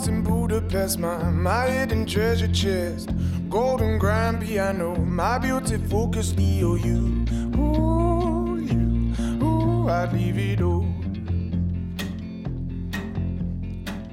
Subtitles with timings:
[0.00, 3.10] house in Budapest, my, my hidden treasure chest.
[3.48, 7.26] Golden grand piano, my beauty focus, EOU.
[7.56, 9.12] Ooh, you,
[9.42, 10.84] ooh, I'd leave it all.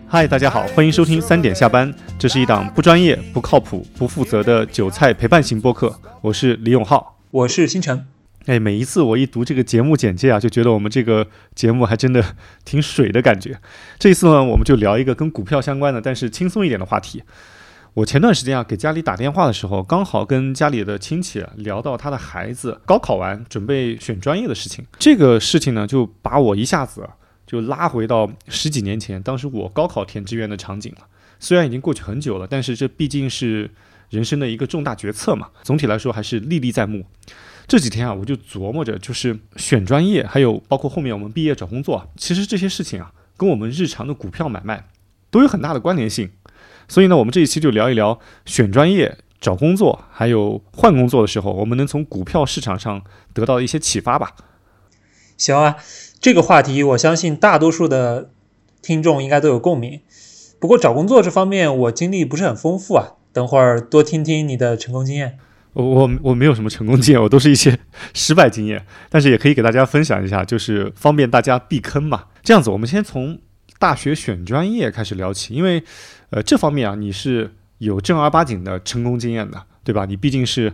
[0.09, 1.93] 嗨，大家好，欢迎收听三点下班。
[2.17, 5.99] 这是一档不专业、不靠谱、不负责的韭菜陪伴型播客。
[6.21, 7.19] 我是李永浩。
[7.31, 8.16] 我是星辰。
[8.47, 12.23] 哎，每一次我一读这个节目简介啊，就觉得我们这个节目还真的
[12.63, 13.59] 挺水的感觉。
[13.99, 17.21] 这一次呢，我们就聊一个跟股票相关的，但是轻松一点的话题。
[17.93, 24.85] 我前段时间啊，给家里打电话的时候，刚好跟家里的亲戚聊到他的孩子高考完准备选专业的事情。
[24.97, 27.09] 这个事情呢，就把我一下子
[27.45, 31.07] 就拉回到十几年前，当时我高考填志愿的场景了。
[31.39, 33.69] 虽然已经过去很久了，但是这毕竟是
[34.09, 35.49] 人生的一个重大决策嘛。
[35.63, 37.03] 总体来说还是历历在目。
[37.67, 44.87] 这几天啊，我就琢磨着，就是选专业，还有包括后面我们毕业找工作，其实这些事情啊，跟我们日常的股票买卖
[45.29, 46.29] 都有很大的关联性。
[46.87, 54.33] 所以呢，我们这一期就聊一聊选专业、找工作，还有换工作的时候，我们能从股票市场上得到一些启发吧。
[55.35, 55.75] 行啊，
[56.21, 58.29] 这个话题我相信大多数的
[58.81, 59.99] 听众应该都有共鸣。
[60.59, 65.37] 不过找工作这方面我经历不是很丰富啊，等会儿多听听你的成功经验。
[65.77, 67.77] 我我我没有什么成功经验，我都是一些
[68.15, 72.25] 失败经验，但是也可以给大家分享一下，就是方便大家避坑嘛。
[72.41, 73.39] 这样子，我们先从
[73.77, 75.83] 大学选专业开始聊起，因为
[76.31, 80.05] 呃这方面啊你是有正儿八经的成功经验的，对吧？
[80.05, 80.73] 你毕竟是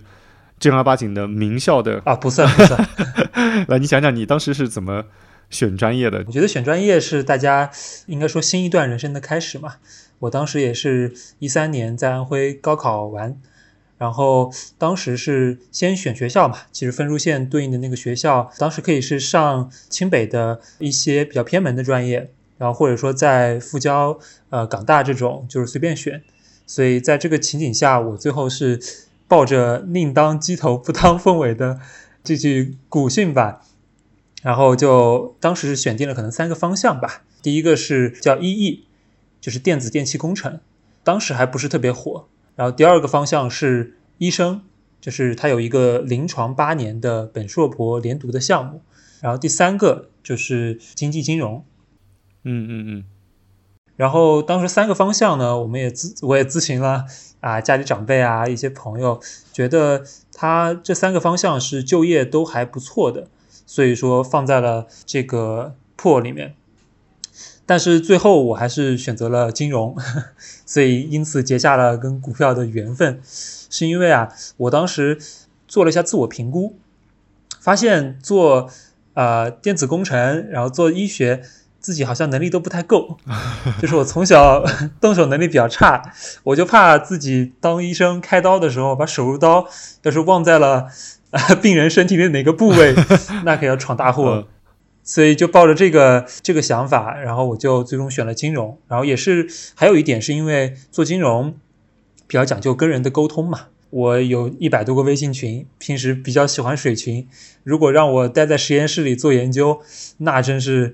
[0.58, 2.88] 正儿八经的名校的啊，不算不算。
[3.68, 5.04] 来，你讲讲你当时是怎么
[5.50, 6.24] 选专业的？
[6.26, 7.70] 我觉得选专业是大家
[8.06, 9.76] 应该说新一段人生的开始嘛。
[10.20, 13.38] 我当时也是一三年在安徽高考完。
[14.04, 26.22] 然后当时是先选学校嘛，其实分数线对应的那个学校，当时可以是上清北的一些比较偏门的专业，然后或者说在复交、呃港大这种，就是随便选。
[26.68, 28.78] 所以在这个情景下，我最后是
[29.30, 31.80] 抱着宁当鸡头不当凤尾的
[32.26, 33.62] 这句古训吧，
[34.42, 37.22] 然后就当时是选定了可能三个方向吧。
[37.42, 38.82] 第一个是叫 EE，
[39.40, 40.60] 就是电子电气工程，
[41.06, 42.28] 当时还不是特别火。
[42.56, 44.62] 然后第二个方向是医生，
[45.02, 48.82] 就是他有一个临床八年的本硕博连读的项目。
[49.22, 51.66] 然后第三个就是经济金融，
[52.44, 53.06] 嗯嗯嗯。
[53.96, 57.06] 然后当时三个方向呢，我们也咨我也咨询了
[57.40, 59.22] 啊，家里长辈啊，一些朋友，
[59.54, 60.04] 觉得
[60.34, 63.28] 他这三个方向是就业都还不错的，
[63.66, 66.56] 所以说放在了这个破里面。
[67.66, 69.96] 但是最后我还是选择了金融，
[70.66, 75.18] 所以因此结下了跟股票的缘分，是因为啊，我当时
[75.68, 76.76] 做了一下自我评估，
[77.62, 78.70] 发现做
[79.14, 81.42] 呃电子工程，然后做医学，
[81.80, 83.18] 自己好像能力都不太够，
[83.82, 84.64] 就是我从小
[85.00, 86.02] 动手能力比较差，
[86.44, 89.66] 我就怕自己当医生开刀的时候，把手术刀
[90.02, 90.88] 要是忘在了
[91.62, 92.94] 病人身体的哪个部位，
[93.46, 94.48] 那可要闯大祸。
[95.04, 98.80] 所以就抱着这个这个想法，然后我就最终选了金融。
[98.88, 101.56] 然后也是还有一点，是因为做金融
[102.26, 103.68] 比较讲究跟人的沟通嘛。
[103.90, 107.28] 我有一百多个微信群，平时比较喜欢水群。
[107.64, 109.82] 如果让我待在实验室里做研究，
[110.18, 110.94] 那真是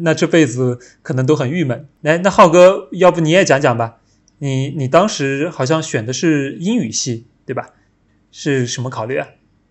[0.00, 1.86] 那这辈子可能都很郁闷。
[2.00, 3.98] 来，那浩哥，要不你也讲讲吧？
[4.38, 7.70] 你你当时好像选的是英语系，对吧？
[8.32, 9.28] 是什么考虑啊？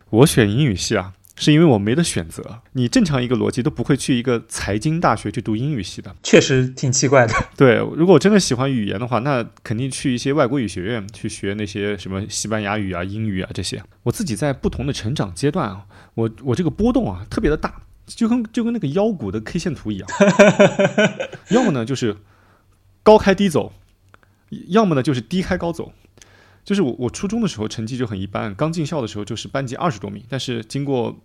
[0.10, 1.12] 我选英语系啊。
[1.36, 7.34] 是因为我没得选择，你正常一个逻辑都不会去一个财经大学去读英语系的，确实挺奇怪的。
[7.58, 13.84] 对，如果我真的喜欢语言的话，那肯定去一些外国语学院去学那些什么西班牙语啊、英语啊这些。
[14.04, 20.08] 我自己在不同的成长阶段啊，我我这个波动啊特别的大，就跟就跟那个腰股的 K 线图一样，
[21.50, 22.18] 要么呢就是
[23.02, 23.74] 高开低走，
[24.68, 25.94] 要么呢就是低开高走。
[26.64, 31.16] 就是我，我初中的时候成绩就很一般，刚进校的时候就是班级二十多名，但是经过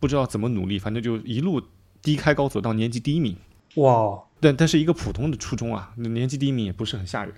[0.00, 1.62] 不知道怎么努力，反正就一路
[2.02, 3.36] 低开高走到年级第一名。
[3.76, 4.18] 哇！
[4.40, 7.32] 但但是一个普通的初中啊，年级第一名也不是很吓人。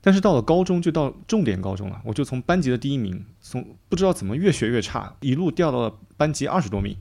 [0.00, 6.96] 但是到了高中，就到重点高中了，我就从班级的第一名，从不知道怎么越学越差，一路掉到了班级二十多名。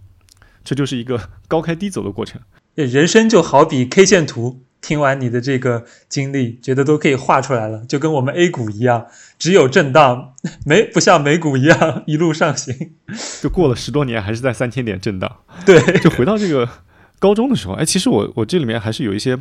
[0.64, 2.42] 这就是一个高开低走的过程。
[2.74, 4.64] 人生就好比 K 线图。
[4.86, 9.08] 听完你的这个经历，觉得都可以画出来了，就跟我们 A 股一样，
[9.40, 12.94] 只有震荡， 没不像美股一样一路上行。
[13.42, 15.38] 就过了十多年，还是在三千点震荡。
[15.66, 16.70] 对，就回到这个
[17.18, 19.36] 高中的时候，哎，其实我我这里面还是有一些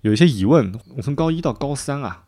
[0.00, 0.74] 有一些疑问。
[0.96, 2.24] 我从高一到高三啊，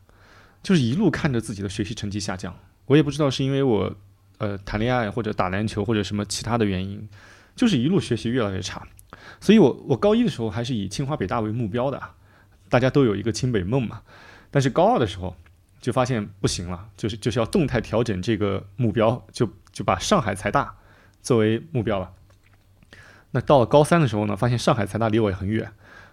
[0.63, 2.55] 就是一路看着自己的学习成绩下降，
[2.87, 3.93] 我也不知道是因为我
[4.39, 7.09] 呃谈恋爱或者打篮球或者什么其他的原因，
[7.57, 8.87] 就是一路学习越来越差。
[9.41, 12.01] 所以我我高一的时候还是以清华北大为目标的。
[12.73, 14.01] 大家都有一个清北梦嘛，
[14.51, 15.37] 但是高二的时候
[15.79, 20.75] 就发现不行了，就是就是要动态调整这个目标，就就把上海财大
[21.21, 22.11] 作为目标了。
[23.33, 25.71] 那到了高三的时候呢，发现上海财大离我也很远，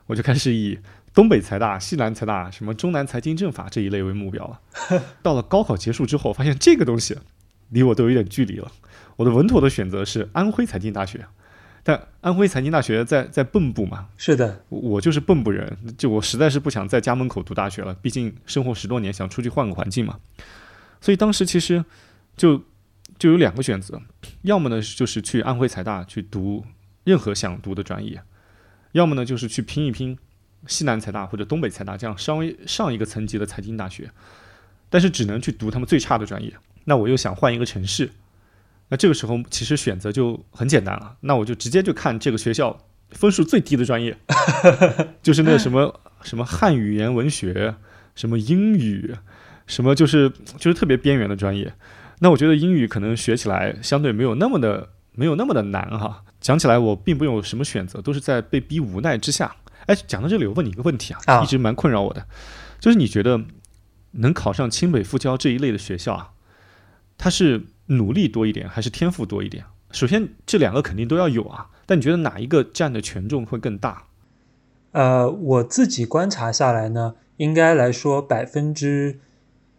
[0.08, 0.80] 我就开始以
[1.14, 4.60] 东北财大、西南财大、什么中南财经政法这一类为目标了。
[5.24, 7.18] 到了高考结束之后，发现这个东西
[7.70, 8.70] 离我都有点距离了。
[9.16, 11.26] 我的稳妥的选择是安徽财经大学，
[11.84, 20.20] 但安徽财经大学在在蚌埠嘛，是的，我就是蚌埠人，就我实在是不想在家门口读大学了，毕竟生活十多年，想出去换个环境嘛。
[21.00, 21.84] 所以当时其实
[22.36, 22.62] 就
[23.18, 24.02] 就有两个选择，
[24.42, 26.66] 要么呢就是去安徽财大去读
[27.06, 28.22] 任何想读的专业，
[28.92, 30.18] 要么呢就是去拼一拼
[30.68, 34.12] 西南财大或者东北财大这样稍微上一个层级的财经大学，
[34.90, 36.54] 但是只能去读他们最差的专业。
[36.84, 38.12] 那我又想换一个城市。
[38.92, 42.76] 那这个时候其实选择就很简单了，那我就直接就看这个学校
[43.12, 44.18] 分数最低的专业，
[45.22, 47.76] 就是那什么什么汉语言文学，
[48.16, 49.16] 什么英语，
[49.68, 50.28] 什么就是
[50.58, 51.72] 就是特别边缘的专业。
[52.18, 56.24] 那我觉得英语可能学起来相对没有那么的没有那么的难哈。
[56.42, 59.56] 讲起来我并不有什么选择，都是在被逼无奈之下。
[59.86, 62.26] 哎，讲到这里，我问你一个问题啊，一直蛮困扰我的，
[62.80, 63.40] 就是你觉得
[64.14, 66.30] 能考上清北复交这一类的学校啊，
[67.20, 67.68] 它是？
[67.90, 69.66] 努力多一点还是天赋多一点？
[69.92, 71.70] 首先，这两个肯定都要有啊。
[71.86, 74.06] 但你觉得哪一个占的权重会更大？
[74.92, 79.20] 呃，我自己观察下来呢，应该来说百分之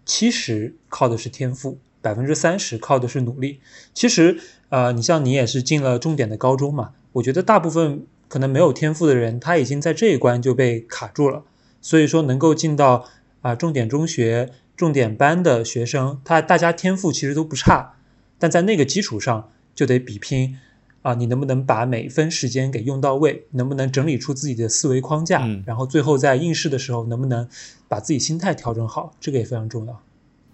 [0.05, 3.61] 七十靠的是天赋，百分之三十靠的是努力。
[3.95, 4.41] 其实，
[4.71, 11.45] 呃，你像你也是进了重点的高中嘛，我觉得大部分可能没有天赋的人，他已经在这一关就被卡住了。
[11.81, 13.05] 所以说，能够进到
[13.43, 17.95] 啊重点中学、重点班的学生，他大家天赋其实都不差。
[18.41, 20.59] 但在那个基础上，就得比拼
[21.03, 23.45] 啊，你能不能把每分时间给用到位？
[23.53, 25.47] 能不能整理出自己的思维框架？
[25.65, 27.49] 然后最后在应试的时候，能不能
[27.87, 29.15] 把自己心态调整好？
[29.21, 30.03] 这个也非常重要。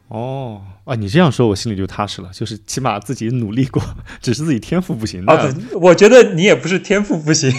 [0.09, 2.31] 哦，啊，你这样说，我心里就踏实了。
[2.33, 3.83] 就是起码自己努力过，
[4.23, 5.25] 只是自己天赋不行。
[5.27, 7.51] 啊，我觉得你也不是天赋不行，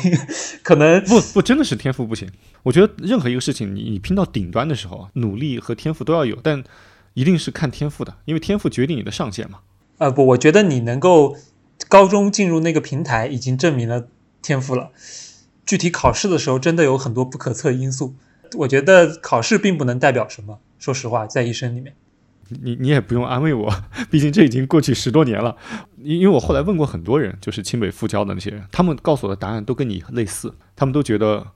[0.63, 2.29] 可能不不真的是天赋不行。
[2.63, 6.63] 我觉得任何一个事情，你你拼到顶端的时候，努力和天赋都要有，但
[7.15, 9.59] 一定是看天赋的，因为天赋决定你的上限嘛。
[9.97, 11.35] 呃不，我觉得你能够
[11.89, 14.07] 高中进入那个平台，已经证明了
[14.41, 14.91] 天赋了。
[15.65, 18.15] 具体考试的时候，真的有很多不可测因素。
[18.59, 20.59] 我觉得考试并不能代表什么。
[20.79, 21.93] 说实话，在一生里面，
[22.47, 25.57] 你你也不用安慰我， 毕竟这已经过去十多年了。
[25.97, 31.47] 因因为我后来问过很多人，就是清北复交的那些人，他们告诉我的答案都跟你类似，他们都觉得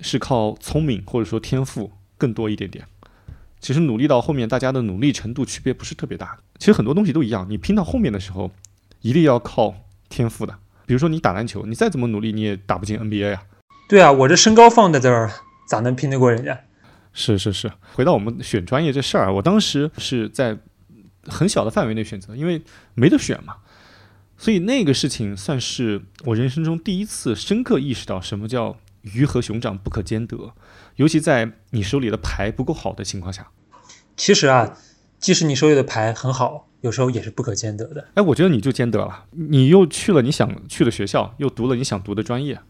[0.00, 2.84] 是靠聪明或者说天赋更多一点点。
[3.58, 6.38] 其实努力到后面，大家的努力程度区别不是特别大。
[6.58, 8.50] 其实很多东西都一样，你拼到后面的时候，
[9.00, 9.74] 一定要靠
[10.08, 10.58] 天赋的。
[10.86, 13.42] 比如说你打篮球，你再怎么努力，你也打不进 NBA 啊。
[13.88, 15.30] 对啊，我这身高放在这儿，
[15.68, 16.60] 咋能拼得过人家？
[17.12, 17.72] 是是是。
[17.94, 20.58] 回到我们选专业这事儿，我当时是在
[21.24, 22.62] 很小的范围内选择，因为
[22.94, 23.56] 没得选嘛。
[24.38, 30.52] 所以那个事情算是我人生中第一次深刻意识到什么叫鱼和熊掌不可兼得，
[30.96, 33.48] 尤其在你手里的牌不够好的情况下。
[34.14, 34.76] 其实啊，
[35.18, 38.06] 即使你手里的牌很好，有时候也是不可兼得的。
[38.14, 42.60] 哎，我觉得你就兼得了，你又去了你想去的学校，又读了你想读的专业。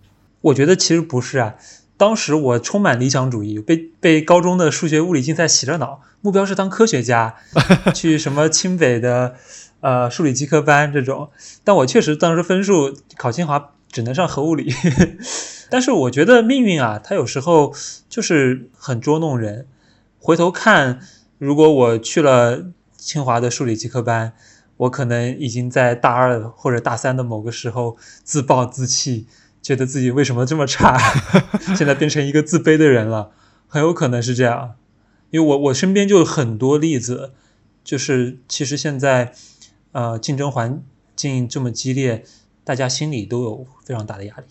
[0.43, 1.57] 我觉得其实不是啊，
[1.97, 7.35] 当时我充满理想主义，被被高中的数学物理竞赛洗了脑，目标是当科学家，
[7.93, 9.35] 去什么清北的
[9.81, 11.31] 呃数理基科班这种。
[11.65, 14.73] 但我确实当时分数考清华只能上核物理，
[15.69, 17.75] 但是我觉得命运啊，它有时候
[18.09, 19.67] 就是很捉弄人。
[20.19, 21.01] 回头看。
[21.39, 22.67] 如果我去了
[22.97, 24.33] 清华的数理基科班，
[24.79, 29.27] 我可能已经在大二或者大三的某个时候自暴自弃，
[29.63, 30.99] 觉得自己为什么这么差，
[31.77, 33.33] 现在变成一个自卑的人了，
[33.69, 34.77] 很有可能是这样。
[35.31, 37.33] 因为我我身边就有很多例子，
[37.85, 39.33] 就是其实现在
[39.93, 40.83] 呃竞争环
[41.15, 42.25] 境这么激烈，
[42.65, 44.45] 大家心里都有非常大的压力。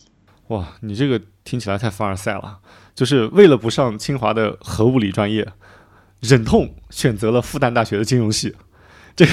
[0.49, 2.59] 哇，你这个听起来太凡尔赛了，
[2.93, 5.47] 就是为了不上清华的核物理专业。
[6.21, 8.55] 忍痛选择了复旦大学的金融系，
[9.15, 9.31] 这个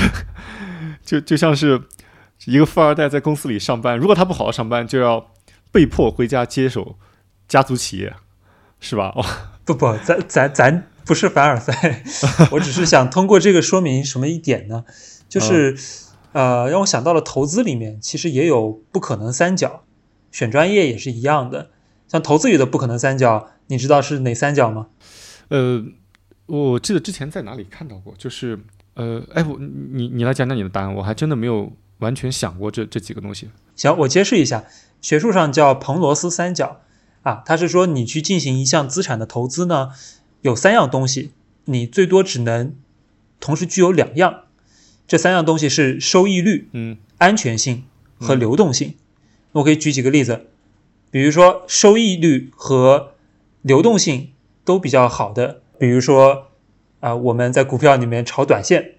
[1.04, 1.82] 就就像是
[2.44, 5.32] 一个富二代在公司里上班，如果他不好好上班，就要
[5.70, 6.96] 被迫回家接手
[7.48, 8.14] 家族企业，
[8.80, 9.12] 是吧？
[9.16, 9.24] 哦，
[9.64, 12.04] 不不，咱咱咱不是凡尔赛，
[12.52, 14.84] 我只是想通过这个说明什么一点呢？
[15.28, 15.76] 就是
[16.32, 19.84] 呃，让我想到了投资里面其实也有不可能三角，
[20.30, 21.70] 选专业也是一样的。
[22.08, 24.88] 像投资里的不可能三角，你知道是哪三角吗？
[25.48, 25.84] 呃。
[26.46, 28.58] 我记得之前在哪里看到过，就是
[28.94, 33.48] 呃，哎，我你你来讲讲你的答案，我还真的没有完全想过这这几个东西。
[33.76, 34.64] 行，我揭示一下，
[35.00, 36.80] 学术上叫彭罗斯三角
[37.22, 39.90] 啊，它是说你去进行一项资产的投资呢，
[40.42, 41.30] 有三样东西
[41.66, 42.74] 你最多只能
[43.40, 44.42] 同时具有两样，
[45.06, 47.84] 这三样东西是收益率、嗯安全性
[48.18, 48.94] 和流动性。
[49.52, 50.46] 我可以举几个例子，
[51.10, 53.12] 比如说收益率和
[53.62, 54.32] 流动性
[54.64, 56.46] 都比较好的，比如说
[57.00, 58.92] 啊、我们在股票里面炒短线，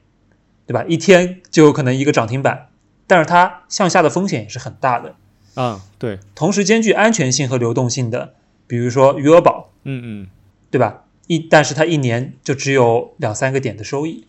[0.67, 0.83] 对吧？
[0.85, 2.67] 一天就有可能一个涨停板，
[3.07, 5.15] 但是它向下的风险也是很大的。
[5.53, 8.33] 啊，对，同时兼具安全性和流动性的，
[8.67, 10.27] 比如说余额宝，嗯嗯，
[10.69, 11.05] 对吧？
[11.27, 14.27] 一但是它一年就只有两三个点的收益，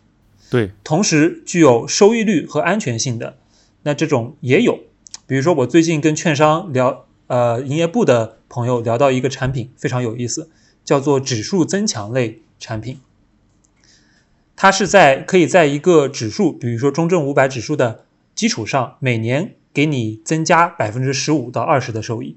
[0.49, 3.39] 对，同时具有收益率和安全性的，
[3.83, 4.79] 那这种也有。
[5.27, 10.49] 比如说我最近跟券商聊，呃，营业部的朋友聊到一个产品非常有意思，
[10.85, 13.01] 叫做指数增强类产品。
[14.57, 22.37] 它是在可以在一个指数，比如说中证五百指数的基础上，每年给你增加百分之十五到二十的收益。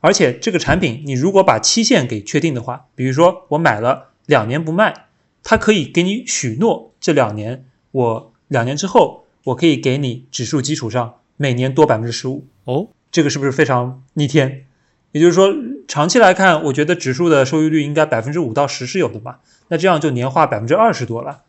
[0.00, 5.06] 而且这个产品，你如果把期限给确定的话，比如说我买了两年不卖，
[5.42, 12.46] 它可以给你许诺这两年，我两年之后，我可以给你指数基础上每年多百分之十五。
[12.64, 14.66] 哦，这个是不是非常逆天？
[15.14, 15.54] 也就是说，
[15.86, 21.42] 长期来看，我觉得指数的收益率应该百分之五到十是有的吧，那这样就年化百分之二十多了。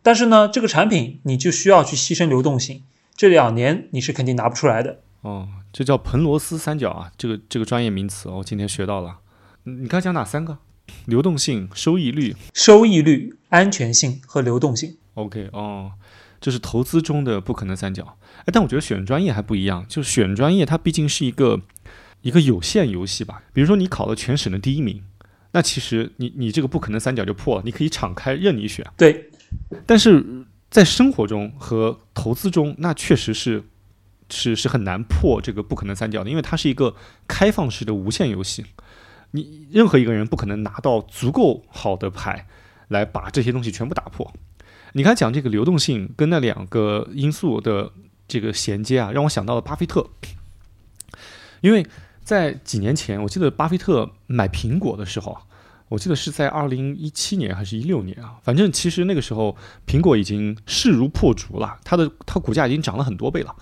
[0.00, 2.82] 但是呢，这个产品你就需要去牺牲流动性，
[3.14, 5.00] 这两年你是肯定拿不出来的。
[5.20, 9.18] 哦，这叫彭罗斯三角啊，这个这个专业名词，我今天学到了。
[9.66, 10.56] 嗯你刚才讲哪三个？
[11.04, 12.34] 流动性、收益率。
[12.54, 14.96] 收益率、安全性和流动性。
[15.14, 15.92] OK，哦，
[16.40, 18.16] 这是投资中的不可能三角。
[18.38, 21.60] 哎，但我觉得选专业还不一样，就选专业它毕竟是一个
[22.22, 23.42] 一个有限游戏吧。
[23.52, 25.02] 比如说你考了全省的第一名，
[25.52, 28.86] 那其实你你这个不可能三角就破了，你可以敞开任你选。
[28.96, 29.30] 对，
[29.86, 30.24] 但是
[30.70, 33.64] 在生活中和投资中，那确实是
[34.28, 36.94] 是是很难破这个不可能三角的，因为它是一个
[37.26, 38.64] 开放式的无限游戏。
[39.32, 42.46] 你任何一个人不可能拿到足够好的牌
[42.88, 44.32] 来把这些东西全部打破。
[44.92, 47.92] 你刚才讲这个流动性跟那两个因素的
[48.26, 50.10] 这个衔接啊，让我想到了巴菲特，
[51.60, 51.86] 因为
[52.22, 55.36] 在几年前，我记得巴菲特买苹果的时候，
[55.88, 63.54] 我记得是在二零一七年还是一六年啊，反正其实那个时候苹果已经势如破竹了，它的它股价已经涨了很多倍了。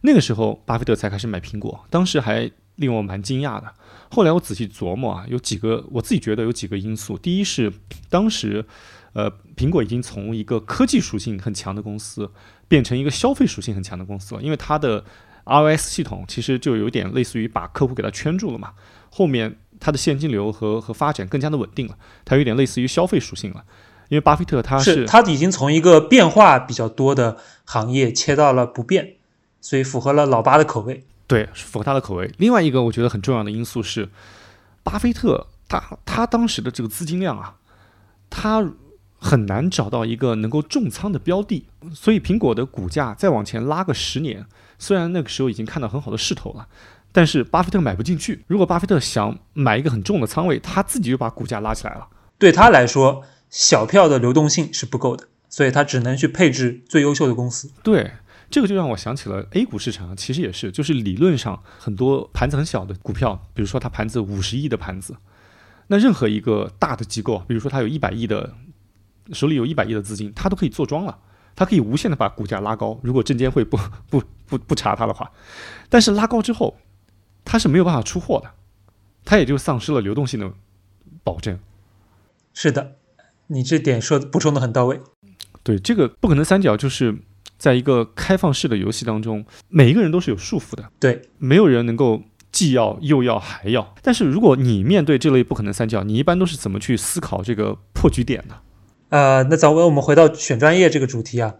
[0.00, 3.72] 那个时候巴菲特才开始买苹果，当时还令我蛮惊讶的。
[4.10, 7.18] 后来我仔细琢磨啊，有几个我自己觉得有几个因素。
[7.18, 7.72] 第一是
[8.08, 8.64] 当时，
[9.12, 12.30] 呃，苹果已经从一个科技属性很强的公司
[12.68, 15.04] 变成一个消费属性很强的公司了，因为它的
[15.46, 18.72] iOS 系统其实就有点类似于把客户给它圈住了嘛。
[19.10, 23.64] 后面它的现金流和和发展更加的稳定了，它有点类似于消费属性了。
[24.08, 29.14] 因为巴菲特他是他已经从一个变化比较多的行业切到了不变，
[29.62, 31.04] 所以符合了老八的口味。
[31.26, 32.30] 对，符合他的口味。
[32.36, 34.10] 另外一个我觉得很重要的因素是，
[34.82, 37.56] 巴菲特他他当时的这个资金量啊，
[38.28, 38.72] 他
[39.18, 44.44] 很难找到一个能够重仓的标的，所以苹果的股价再往前拉个十年，
[44.78, 46.66] 虽然那个时候已经看到很好的势头了，
[47.12, 48.44] 但是巴菲特买不进去。
[48.46, 52.08] 如果巴菲特想买一个很重的仓位，他自己就把股价拉起来了。
[52.38, 57.70] 对他来说，小票的流动性是不够的，所以他只能去配置最优秀的公司。
[57.82, 58.12] 对。
[58.50, 65.16] 这个就让我想起了 A 股市场，其实也是，就是理论上很多盘子很小的股票，比如说它盘子五十亿的盘子，
[65.88, 68.54] 那任何一个大的机构，比如说它有一百亿的
[69.32, 71.18] 手里有一百亿的资金，它都可以做庄了，
[71.54, 72.98] 它可以无限的把股价拉高。
[73.02, 73.78] 如果证监会不
[74.10, 75.30] 不不不查它的话，
[75.88, 76.76] 但是拉高之后，
[77.44, 78.50] 它是没有办法出货的，
[79.24, 80.52] 它也就丧失了流动性的
[81.22, 81.58] 保证。
[82.52, 82.96] 是的，
[83.48, 85.00] 你这点说补充的很到位。
[85.62, 87.18] 对，这个不可能三角就是。
[87.56, 93.94] 在一个开放式的游戏当中，每一个人都是有束缚的，对，没有人能够既要又要还要。
[94.02, 98.60] 但是如果你面对这类不可能三角，你一般都是怎么去思考这个破局点的？
[99.14, 101.54] 呃，那早问我们回到选专业这个主题啊，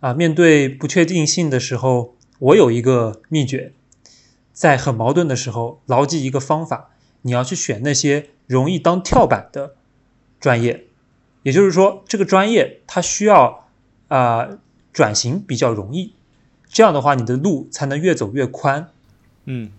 [0.00, 3.72] 啊，面对不确定性的时候，我有一个秘诀，
[4.52, 6.90] 在很矛盾的时候，牢记一个方法，
[7.22, 9.76] 你要去选那些容易当跳板的
[10.40, 10.86] 专业，
[11.44, 13.68] 也就是说，这个专业它需要
[14.08, 14.38] 啊。
[14.38, 14.58] 呃
[14.96, 16.14] 转型比较容易，
[16.70, 18.88] 这样的话你的路才能越走越宽。
[19.44, 19.70] 嗯，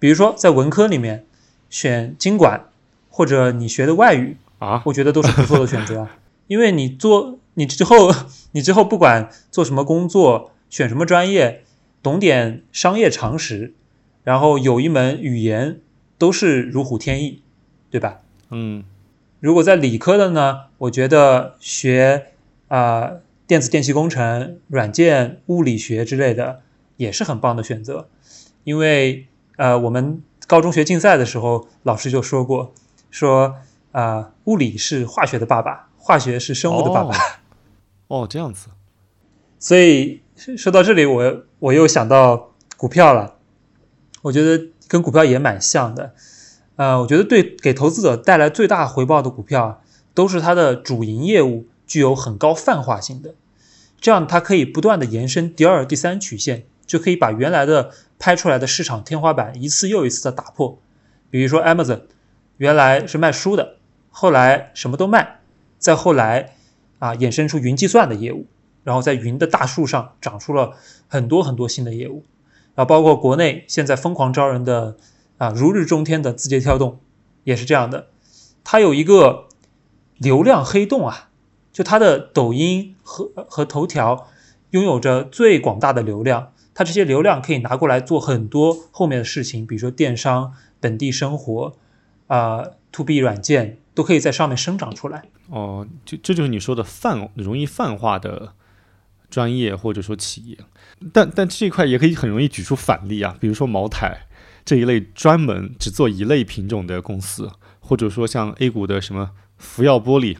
[0.00, 1.24] 比如说在文科里面
[1.70, 2.64] 选经管，
[3.08, 6.08] 或者你学的外语啊，我觉得都是不错的选择。
[6.48, 8.12] 因为你做你之后，
[8.50, 11.62] 你之后不管做什么工作，选什么专业，
[12.02, 13.74] 懂点商业常识，
[14.24, 15.78] 然后有一门语言，
[16.18, 17.42] 都是如虎添翼，
[17.88, 18.18] 对吧？
[18.50, 18.82] 嗯。
[19.38, 22.26] 如果在理科的呢，我觉得学
[22.66, 23.02] 啊。
[23.02, 26.60] 呃电子电气工程、软件、物理学之类的
[26.98, 28.10] 也是很棒的选择，
[28.62, 29.26] 因为
[29.56, 32.74] 呃，我们高中学竞赛的时候，老师就说过，
[33.10, 33.56] 说
[33.90, 37.14] 啊、呃，物理是化学的爸爸，化学是生物的爸爸。
[38.06, 38.68] 哦，这样子。
[39.58, 40.22] 所以
[40.56, 43.34] 说到这里，我我又想到股票了。
[44.22, 46.14] 我觉得跟股票也蛮像的。
[46.76, 49.82] 呃，我觉得对给投资者带来最大回报的股票，
[50.14, 53.34] 都是它的主营业务具有很高泛化性的，
[54.00, 60.78] 这样它可以不断的延伸第二、第三曲线，就可以把原来的拍出来的市场天花板一次又一次的打破。
[61.28, 62.04] 比如说 Amazon，
[62.56, 63.76] 原来是卖书的，
[64.08, 65.37] 后来什么都卖，
[65.78, 66.54] 再后来
[66.98, 68.46] 啊衍生出云计算的业务，
[68.84, 70.76] 然后在云的大树上长出了
[71.08, 72.24] 很多很多新的业务，
[72.74, 74.96] 啊，包括国内现在疯狂招人的。
[75.38, 76.98] 啊，如日中天的字节跳动
[77.44, 78.08] 也是这样的，
[78.64, 79.46] 它有一个
[80.16, 81.30] 流量黑洞啊，
[81.72, 84.26] 就它的抖音和和头条
[84.70, 91.76] 拥有着最广大的流量，它这些流量可以拿过来做很多后面的事情，比如说电商、本地生活
[92.26, 95.26] 啊、to B 软件都可以在上面生长出来。
[95.48, 98.54] 哦，就这就是你说的泛容易泛化的
[99.30, 100.58] 专业或者说企业，
[101.12, 104.24] 但但这一块也可以很容易举出反例啊，比如说茅台。
[104.64, 107.50] 这一类专门只做一类品种的公司，
[107.80, 110.36] 或者说像 A 股的什么福耀玻璃，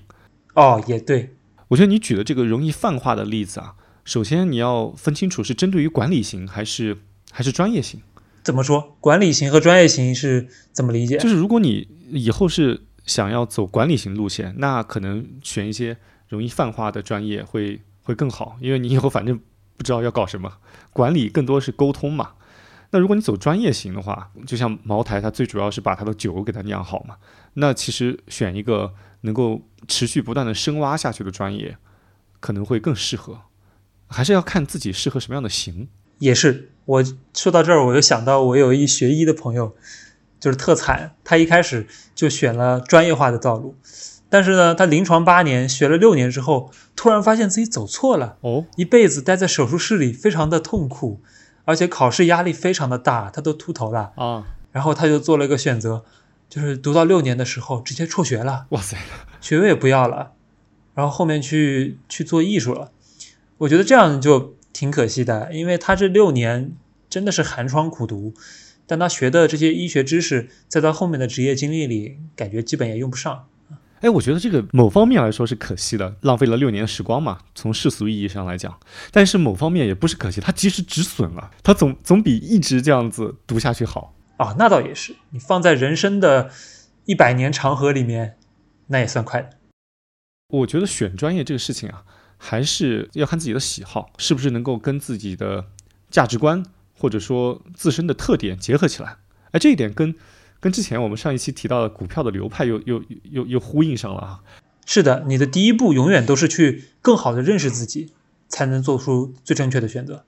[0.52, 1.34] 哦，也对。
[1.68, 6.98] 我觉得你举的这个容易泛化的例子啊，首先你要分清楚是针对于管理型还是
[7.30, 8.02] 还是专业型。
[8.44, 8.98] 怎么说？
[9.00, 11.16] 管理型和专业型是怎么理解？
[11.16, 15.96] 就是如果你以后是想要走管理型路线，那可能选一些
[16.28, 19.40] 容易泛化的专业会会更好，因为你以后反正
[19.76, 20.58] 不知道要搞什么，
[20.92, 22.34] 管理更多是沟通嘛。
[22.90, 27.16] 那如果你走专业型的话，就像茅台，它最主要是把它的酒给它酿好嘛。
[27.54, 31.76] 那其实选一个能够持续不断的深挖下去的专业，
[32.40, 33.40] 可能会更适合。
[34.06, 35.88] 还是要看自己适合什么样的型。
[36.18, 39.76] 也是，我说到这儿，我又想到我有一学医的朋友，
[40.40, 43.74] 就是特惨，他一开始就选了专业化的道路，
[44.28, 51.20] 但是呢，他临床八年，学了六年之后，突然发现自己走错了，哦，一辈子待在手术室里，非常的痛苦。
[51.64, 54.46] 而且考试压力非常的大，他都秃头了啊。
[54.72, 56.02] 然后他就做了一个选择，
[56.48, 58.64] 就是读到六年的时候直接辍学了。
[58.70, 58.96] 哇塞，
[59.38, 60.32] 学位也不要了，
[60.94, 62.90] 然后后面去去做艺术了。
[63.58, 66.72] 我觉得这样就挺可惜的，因为他这六年
[67.10, 68.32] 真的是寒窗苦读，
[68.88, 73.46] 但他学的这些医学知识，在他后面的职业经历里，感觉基本也用不上。
[74.00, 77.40] 哎，我觉得这个某方面来说是可惜的，浪费了六年时光嘛。
[77.54, 78.78] 从世俗意义上来讲，
[79.10, 84.54] 但是某方面也不是可惜，它及时止损了，它总总比一直这样子读下去好啊。
[84.58, 86.50] 那倒也是，你放在人生的
[87.04, 88.38] 一百年长河里面，
[88.86, 89.50] 那也算快的。
[90.50, 92.04] 我觉得选专业这个事情啊，
[92.36, 95.66] 还是要看自己的喜好，是不是能够跟自己的
[96.08, 96.64] 价值观
[96.98, 99.16] 或者说自身的特点结合起来。
[99.52, 100.14] 哎，这一点跟。
[100.60, 104.40] 跟之前我们上一期提到的股票的流派又又又又呼应上了啊！
[104.84, 108.12] 是的，你的第一步永远都是去更好的认识自己，
[108.48, 110.24] 才能做出最正确的选择。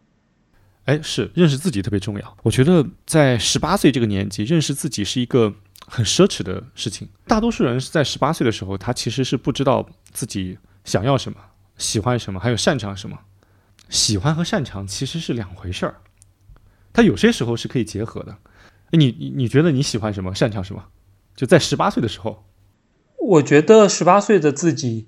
[0.85, 2.37] 哎，是认识自己特别重要。
[2.45, 5.53] 我觉得在十八岁这个年纪，认识自己是一个
[5.85, 7.09] 很奢侈的事情。
[7.27, 11.41] 大多数人是在十八岁的时候，他其实是不知道自己想要什么、
[11.77, 13.19] 喜欢什么，还有擅长什么。
[13.89, 15.97] 喜欢和擅长其实是两回事儿，
[16.93, 18.37] 它有些时候是可以结合的。
[18.93, 20.87] 你你你觉得你喜欢什么，擅长什么？
[21.37, 22.45] 就在十八岁的时候，
[23.19, 25.07] 我觉得十八岁的自己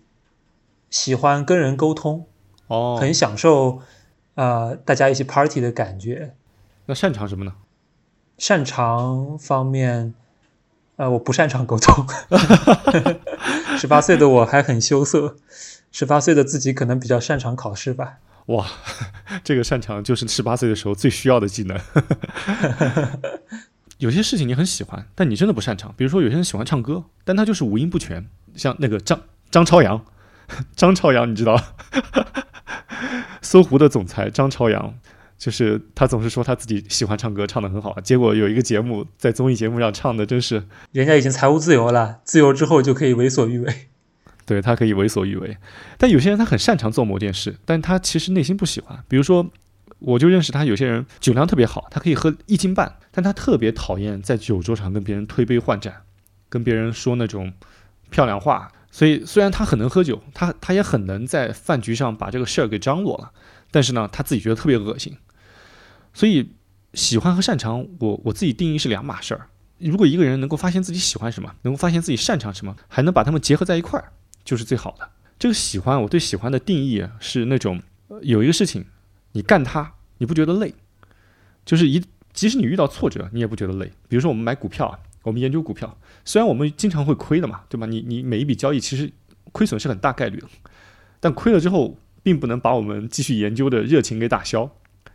[0.89, 2.27] 喜欢跟人沟通，
[2.69, 3.81] 哦，很享受
[4.35, 6.35] 啊，大家一起 party 的感觉。
[6.87, 7.55] 那擅长什么呢？
[8.39, 10.15] 擅长方面，
[10.97, 12.07] 呃，我不擅长沟通。
[13.77, 15.37] 十八岁的我还很羞涩，
[15.91, 18.19] 十八岁的自己可能比较擅长考试吧。
[18.47, 18.67] 哇，
[19.45, 21.79] 这个擅长就是十八岁的时候最需要的技能。
[23.99, 25.95] 有些事情你很喜欢，但你真的不擅长。
[25.97, 28.29] 比如说，有些人喜欢唱歌，但他就是五音不全。
[28.57, 30.05] 像那个张张朝阳，
[30.75, 31.57] 张朝阳，你知道，
[33.41, 34.93] 搜狐的总裁张朝阳，
[35.39, 38.01] 就是他总是说他自己喜欢唱歌，唱的很好。
[38.01, 43.92] 结果有一个节目在综艺节目上唱的，真是人家已经财务自由了，自由之后就可以为所欲为。
[44.53, 45.57] 对他可以为所欲为，
[45.97, 49.03] 但有些人他很擅长做某件事，但他其实内心不喜欢。
[49.09, 49.51] 比如说。
[50.05, 55.95] 我就认识他，有些人酒量特别好，他可以喝一斤半，但他特别讨厌在酒桌上跟别人推杯换盏，
[56.49, 57.53] 跟别人说那种
[58.11, 58.73] 漂亮话。
[58.91, 63.31] 所以虽然他很能喝酒，他他也很能在饭局上把这个事儿给张罗了，
[63.71, 65.17] 但是呢，他自己觉得特别恶心。
[66.13, 66.51] 所以
[66.95, 69.47] 喜欢和擅长，我我自己定义是两码事儿。
[69.79, 74.11] 如果一个人能够发现自己喜欢什么，能够发现自己擅长什么，还能把他们结合在一块儿，
[74.45, 75.09] 就是最好的。
[75.39, 77.83] 这个喜欢，我对喜欢的定义是那种
[78.23, 78.85] 有一个事情。
[79.33, 80.75] 你干它，你不觉得累？
[81.65, 83.91] 就是一，即使你遇到挫折，你也不觉得累。
[84.09, 87.87] 比如说我们买股票啊，我们研究股票，虽然我们经常会亏的嘛，对吧？
[87.87, 89.11] 你你每一笔交易其实
[89.53, 90.47] 亏损是很大概率的，
[91.19, 94.71] 但亏了之后，并不能把我们继续研究的热情给打消，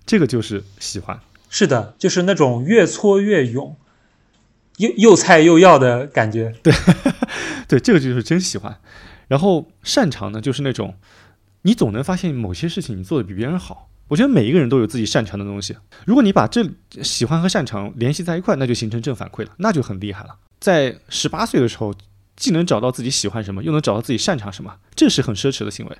[0.06, 1.20] 这个就是喜欢。
[1.50, 3.78] 是的，就是那种越挫越勇，
[4.78, 6.56] 又又菜又要的感觉。
[6.64, 6.74] 对，
[7.70, 8.80] 对，这个就是真喜欢。
[9.28, 10.96] 然后擅长呢，就是那种
[11.64, 13.90] 你总能发现某些事情你做的比别人好。
[14.08, 15.76] 我觉得每一个人都有自己擅长的东西。
[16.06, 16.66] 如果你把这
[17.04, 20.38] 喜欢和擅长联系在一块，那就形成正反馈了，那就很厉害了。
[20.62, 21.94] 在十八岁的时候，
[22.38, 25.98] 既能找到自己喜欢什么，又能找到自己擅长什么，这是很奢侈的行为。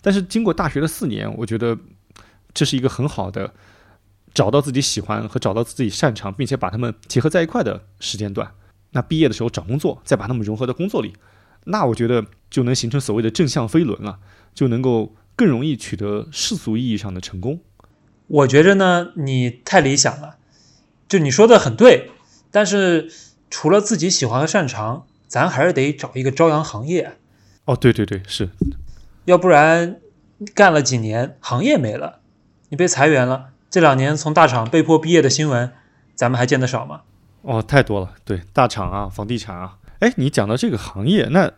[0.00, 1.76] 但是经过大学的四年，我觉得
[2.54, 3.52] 这是一个很好的
[4.32, 8.48] 找到自己喜欢和找到自己擅长，并且把它们结合在一块的时间段。
[8.92, 11.12] 那毕业的时候找工作，再把它们融合到工作里，
[11.68, 14.18] 那我觉得就能形成所谓的正向飞轮了，
[14.52, 15.14] 就能够。
[15.38, 17.60] 更容易取得世俗意义上的成功。
[18.26, 20.34] 我觉着呢，你太理想了。
[21.08, 22.10] 就你说的很对，
[22.50, 23.08] 但是
[23.48, 27.18] 除了自己喜欢和擅长，咱还是得找一个朝阳行业。
[27.66, 28.48] 哦，对对对，是。
[29.26, 30.00] 要不然
[30.56, 32.18] 干了几年，行业没了，
[32.70, 33.50] 你被裁员了。
[33.70, 35.72] 这两年从大厂被迫毕业的新闻，
[36.16, 37.02] 咱们还见得少吗？
[37.42, 38.14] 哦，太多了。
[38.24, 39.77] 对，大厂啊，房地产啊。
[40.00, 41.52] 哎，你讲到这个行业，那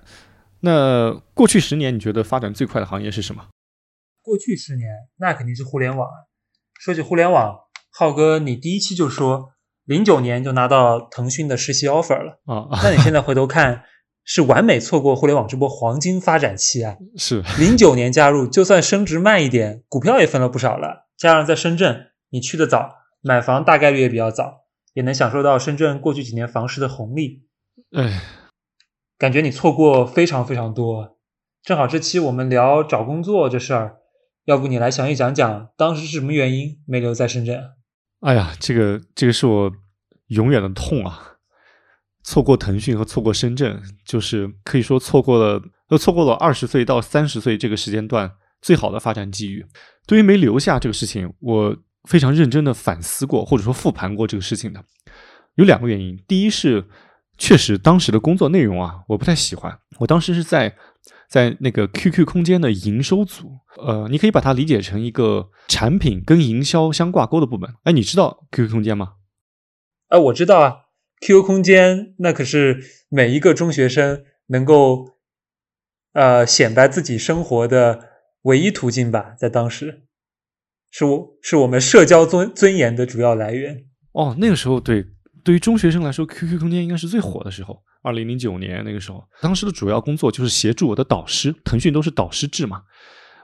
[0.60, 3.48] 那过去十年，你觉得发展最快的行业是什么？
[4.22, 6.08] 过去十年，那肯定是互联网。
[6.78, 7.54] 说起互联网，
[7.90, 9.50] 浩哥，你第一期就说
[9.84, 12.68] 零九年就拿到腾讯的实习 offer 了啊。
[12.82, 13.84] 那你现在回头看，
[14.24, 16.96] 是完美错过互联网这波黄金发展期啊。
[17.16, 21.08] 是零九年加入，就算升值慢一点，股票也分了不少了。
[21.18, 27.46] 加上在深圳，你去的早，买房大概率也比较早，也能享受到深圳过去几年房市的红利。
[27.92, 28.22] 哎，
[29.18, 31.18] 感觉你错过非常非常多。
[31.62, 33.96] 正好这期我们聊找工作这事儿。
[34.46, 37.62] 要不你来详细讲讲，当时是什么原因没留在深圳？
[38.20, 39.70] 哎呀，这个这个是我
[40.28, 41.36] 永远的痛啊！
[42.22, 49.64] 错过腾讯和错过深圳，就是可以说错过了，都错过了二十岁到三十岁这个时间段最好的发展机遇。
[50.06, 51.76] 对于没留下这个事情，我
[52.08, 54.84] 非常认真的反思过，或者说复盘过这个事情的，
[55.56, 56.16] 有两个原因。
[56.26, 56.88] 第一是
[57.40, 59.76] 确实当时的工作内容啊，我不太喜欢。
[59.98, 60.76] 我当时是在。
[61.30, 67.72] 在那个 QQ 空间的营收组，呃，你可以把它理解成一个产品跟营销相挂钩的部门。
[67.84, 69.12] 哎，你知道 QQ 空间吗？
[70.08, 70.74] 哎，我知道啊
[71.20, 75.18] ，QQ 空间那可是每一个中学生能够
[76.12, 78.08] 呃显摆自己生活的
[78.42, 80.02] 唯一途径吧，在当时，
[80.90, 83.84] 是我是我们社交尊尊严的主要来源。
[84.10, 85.06] 哦，那个时候对，
[85.44, 87.82] 对于中学生来说，QQ 空间应该是最火的时候。
[88.02, 92.82] 二零零九年那个时候，当时的主要工作就是协助我的导师，腾讯都是导师制嘛，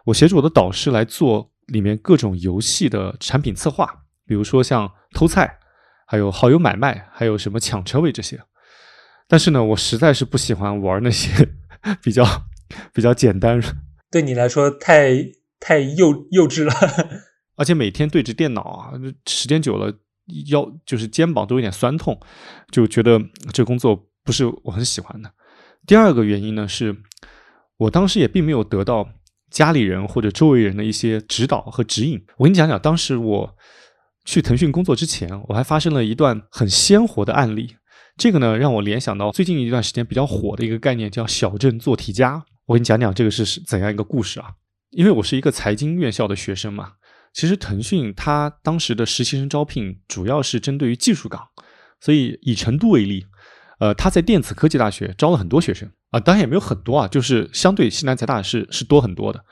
[0.07, 5.59] 我协助我的导师来做里面各种游戏的产品策划，比如说像偷菜，
[6.07, 8.41] 还有好友买卖，还有什么抢车位这些。
[9.29, 11.51] 但是呢，我实在是不喜欢玩那些
[12.03, 12.25] 比较
[12.95, 13.61] 比较简单，
[14.11, 15.11] 对你来说太
[15.61, 16.73] 太幼幼稚了，
[17.57, 18.93] 而且每天对着电脑啊，
[19.27, 19.93] 时间久了
[20.47, 22.21] 腰就是肩膀都有点酸痛，
[22.71, 23.21] 就觉得
[23.53, 24.09] 这工作。
[24.25, 25.31] 不是我很喜欢的。
[25.87, 26.97] 第二个原因呢，是
[27.77, 29.09] 我当时也并没有得到
[29.53, 32.21] 家里人或者周围人的一些指导和指引。
[32.39, 33.57] 我跟你讲讲，当时我
[34.25, 37.77] 去腾讯工作之前，我还发生了一段很鲜活的案例。
[38.17, 42.45] 这个呢，让我联想到最近一段时间比较火的一个概念，叫“小镇做题家”。
[42.67, 44.55] 我跟你讲讲这个是怎样一个故事啊？
[44.91, 46.95] 因为我是一个财经院校的学生嘛，
[47.37, 51.47] 其实腾讯它当时的实习生招聘主要是针对于技术岗，
[52.01, 53.27] 所以以成都为例。
[53.79, 59.45] 呃，他在电子科技大学招了很多学生啊，当然也没有很多啊，就是相对西南财大是是多很多的。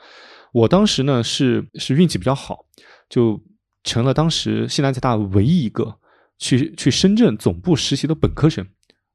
[0.51, 2.65] 我当时呢是是运气比较好，
[3.07, 3.39] 就
[3.83, 5.99] 成了当时西南财大唯一一个
[6.39, 8.65] 去去深圳总部实习的本科生。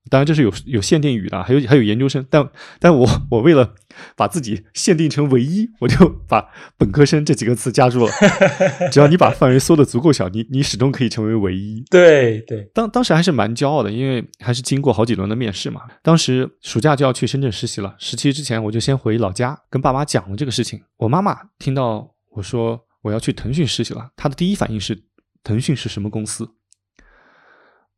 [0.09, 3.75] 当然这是有有限定语的，还有还有研究生，但但我我为了
[4.17, 8.13] 把自己限定成唯一，我就把本科生这几个词加入了。
[8.91, 11.85] 只要你把范围缩的足够小，你你始终可以成为唯一。
[11.91, 15.83] 对对，当当时还是蛮骄傲的，因为还是经过好几轮的面试嘛。
[16.03, 20.81] 当时暑假就要去深圳实习了，实习之前我就先回老家跟爸妈讲了这个事情。
[20.97, 25.05] 我妈妈听到我说我要去腾讯实习了，她的第一反应是
[25.45, 26.49] 腾讯是什么公司？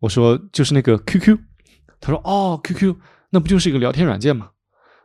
[0.00, 1.38] 我说就是那个 QQ。
[2.02, 2.96] 他说：“哦，QQ，
[3.30, 4.50] 那不就是一个聊天软件吗？”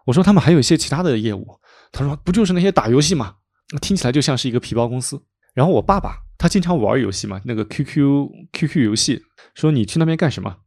[0.05, 1.47] 我说：“他们还有一些其他的业务。”
[1.93, 3.35] 他说：“不就是那些打游戏吗？
[3.81, 9.23] 听起来就像是一个皮包公司。”然后我爸爸他经常玩游戏嘛，那个 QQ QQ 游戏，
[9.55, 10.57] 说：“你去那边干什么？”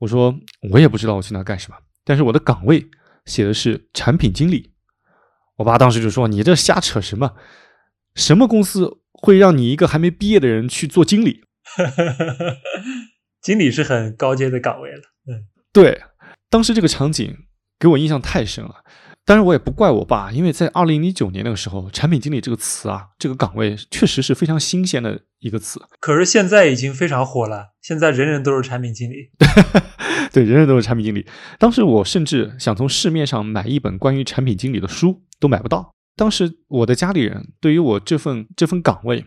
[0.00, 0.34] 我说
[0.72, 2.86] ：“我也不知道我去那干什么，但是我的岗位
[3.24, 4.72] 写的是产品经理。”
[5.56, 7.36] 我爸当时就说：“你这瞎扯什么？
[8.16, 11.44] 什么公司会让你一个还没毕业的人去做经理？”
[13.44, 15.02] 经理是很高阶的岗位了。
[15.28, 16.02] 嗯对，
[16.50, 17.36] 当时这个场景
[17.78, 18.82] 给我印象太深了。
[19.26, 25.80] 当然我也不怪我爸，因为在二零一九年那个时候，产品经理这个词啊，这个岗位确实是非常新鲜的一个词。
[26.00, 29.30] 可是现在已经非常火了，现在人人都是产品经理。
[30.30, 31.26] 对，人人都是产品经理。
[31.58, 35.90] 当时我甚至想从市面上买一本关于产品经理的书，都买不到。
[36.16, 39.24] 当时我的家里人对于我这份这份岗位，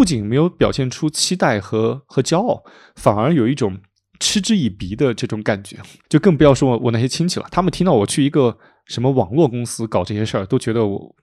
[0.00, 2.64] 不仅没有表现出期待和和骄傲，
[2.96, 3.78] 反而有一种
[4.18, 5.76] 嗤之以鼻的这种感觉。
[6.08, 8.56] 就更不要说我我那些亲戚了，他们听到我去一个。
[8.86, 11.14] 什么网络公司搞这些事儿，都觉得我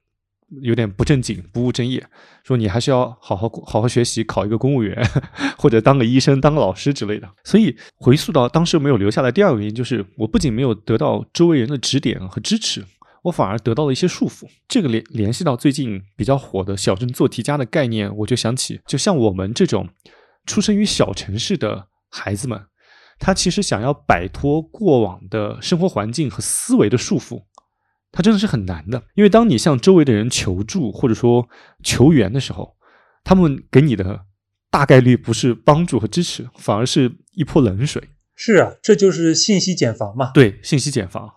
[0.62, 2.02] 有点不正经、不务正业。
[2.46, 4.96] 说你还是要好好好好学习，考一个公务员，
[5.58, 7.28] 或者当个医生、当个老师之类的。
[7.44, 12.86] 所以回溯到当时没有留下来，第二个原因就是，我不仅没有得到周围人的指点和支持，
[13.28, 14.48] 我反而得到了一些束缚。
[14.68, 19.90] 这个联联系到最近比较火的小镇做题家的概念，我就想起，就像我们这种
[20.46, 22.66] 出生于小城市的孩子们，
[23.20, 27.44] 他其实想要摆脱过往的生活环境和思维的束缚。
[28.12, 31.48] 他真的是很难的，因为当你向周围的人求助或者说
[31.84, 32.78] 求援的时候，
[33.24, 34.26] 他们给你的
[34.72, 38.02] 大概率不是帮助和支持，反而是一泼冷水。
[38.34, 40.32] 是啊，这就是信息茧房嘛。
[40.34, 41.30] 对，信息茧房。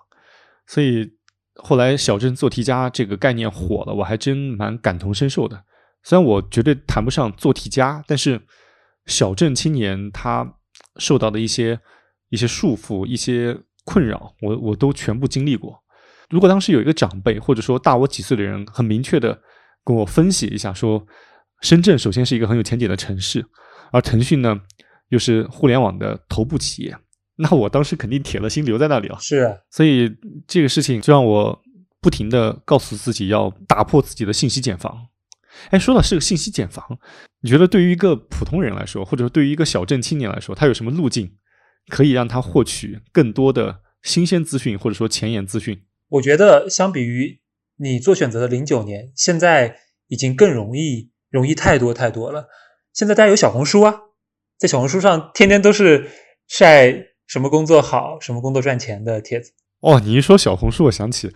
[0.66, 1.14] 所以
[1.56, 5.64] 后来小镇做题家这个概念火了，我还真蛮感同身受的。
[6.02, 8.40] 虽然我绝对谈不上做题家，但是
[9.06, 10.54] 小镇青年他
[10.96, 11.78] 受到的一些
[12.30, 15.82] 一些束缚、一些困扰，我我都全部经历过。
[16.30, 19.38] 如果当时有一个长辈，或者说大我几岁的人，很明确的
[19.84, 21.04] 跟我分析一下，说
[21.60, 23.44] 深圳首先是一个很有前景的城市，
[23.92, 24.58] 而腾讯呢
[25.08, 26.96] 又是互联网的头部企业，
[27.40, 29.18] 那我当时肯定铁了心留在那里了。
[29.20, 30.14] 是，所以
[30.46, 31.62] 这个事情就让我
[32.00, 35.08] 不停的告诉自己要打破自己的信息茧房。
[35.70, 36.98] 哎，说到是个信息茧房，
[37.40, 41.32] 你觉得对于一个普通人来说，或者说对于一个小镇青年来说，他有什么路径
[41.88, 45.82] 可以让他获取更多的新鲜资讯，或者说前沿资讯？
[46.08, 47.40] 我觉得相比于
[47.76, 49.76] 你做选择的零九年，现在
[50.08, 52.48] 已经更容易，容易太多太多了。
[52.94, 53.94] 现在大家有小红书啊，
[54.56, 56.08] 在小红书上天天都是
[56.48, 59.52] 晒什么工作好、什么工作赚钱的帖子。
[59.78, 61.32] 哦，你一说小红书，我想起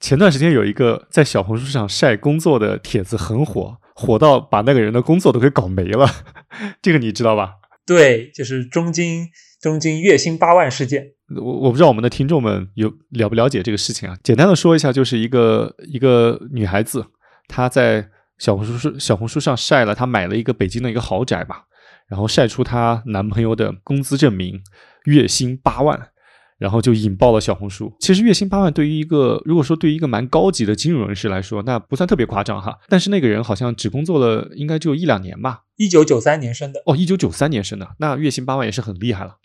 [0.00, 6.10] 前段时间有一个在小红书上晒工作的帖子很火，火到把那个人的工作都给搞没了。
[6.82, 7.52] 这个你知道吧？
[7.86, 9.28] 对，就是中金
[9.60, 11.12] 中金月薪八万事件。
[11.36, 14.18] 我我不知道我们的听众们有了不了解这个事情啊？
[14.24, 17.06] 简单的说一下，就是一个一个女孩子，
[17.46, 21.62] 她在小红书小红书上晒了她买了一个北京的一个豪宅吧，
[22.08, 24.60] 然后晒出她男朋友的工资证明，
[25.08, 26.10] 月薪八万，
[26.58, 27.92] 然后就引爆了小红书。
[28.00, 32.78] 其实月薪八万对于一个如果说对于一个蛮高级的金融人士来说，那不算特别夸张哈。
[32.88, 39.36] 但是那个人好像只工作了应该只有一两年吧，一九九三年生的哦，一九九三年生的，那月薪八万也是很厉害了。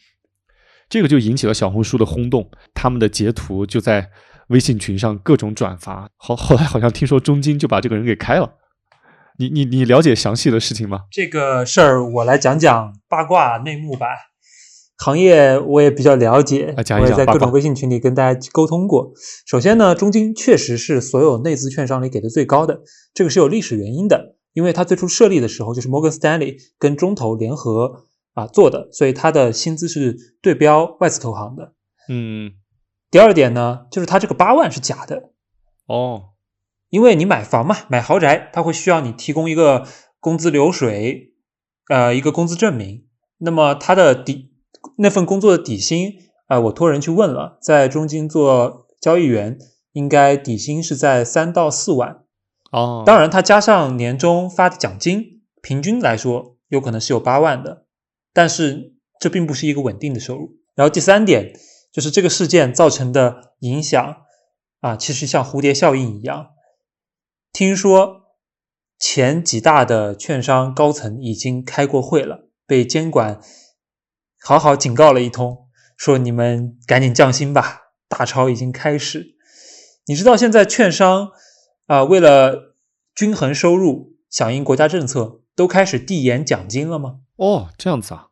[0.90, 4.10] 这个就引起了小红书的轰动，他们的截图就在
[4.48, 6.10] 微信群上各种转发。
[6.18, 8.56] 后后来好像听说中金就把这个人给开了。
[9.40, 11.06] 你你你了解详细的事情吗？
[11.10, 14.08] 这个事儿我来讲讲八卦内幕吧。
[14.98, 19.12] 行业我也比较了解，我也在各种微信群里跟大家沟通过。
[19.46, 22.82] 首先呢，中金确实是所有内资券商里给的最高的，
[23.14, 28.06] 这个是有历史原因的，因为它最初设立的时候就是摩根斯丹利跟中投联合。
[28.36, 31.74] 啊，做的，所以它的薪资是对标外资投行的。
[32.10, 32.54] 嗯，
[33.12, 35.30] 第二点呢，就是它这个八万是假的
[35.86, 36.30] 哦，
[36.90, 39.86] 因为你买房嘛，买豪宅，他会需要你提供一个
[40.20, 41.36] 工资流水，
[41.90, 43.06] 呃，一个工资证明。
[43.38, 44.53] 那么它的底
[44.98, 46.14] 那份工作的底薪，
[46.48, 49.58] 啊，我托人去问了，在中金做交易员，
[49.94, 52.24] 应该底薪是在三到四万。
[52.72, 57.86] 哦，当然，他加上年终发的奖金，平均来说有可能是有八万的。
[58.34, 60.58] 但是这并不是一个稳定的收入。
[60.76, 61.54] 然后第三点
[61.92, 64.18] 就是这个事件造成的影响
[64.80, 66.48] 啊，其实像蝴蝶效应一样。
[67.52, 68.22] 听说
[68.98, 73.40] 前几大的券商高层已经开过会了，被监管
[74.46, 79.38] 好好警告了一通，说你们赶紧降薪吧，大潮已经开始。
[80.06, 81.32] 你知道现在券商
[81.86, 82.76] 啊，为了
[83.16, 87.20] 均衡收入，响应国家政策，都开始递延奖金了吗？
[87.38, 88.28] 哦，这样子啊，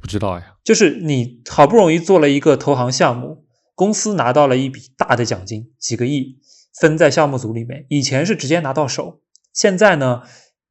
[0.00, 0.56] 不知道呀。
[0.64, 3.44] 就是你好不容易做了一个投行项目，
[3.74, 6.38] 公司拿到了一笔大的奖金，几个亿，
[6.80, 7.84] 分在项目组里面。
[7.90, 9.20] 以前是直接拿到手，
[9.52, 10.22] 现在呢，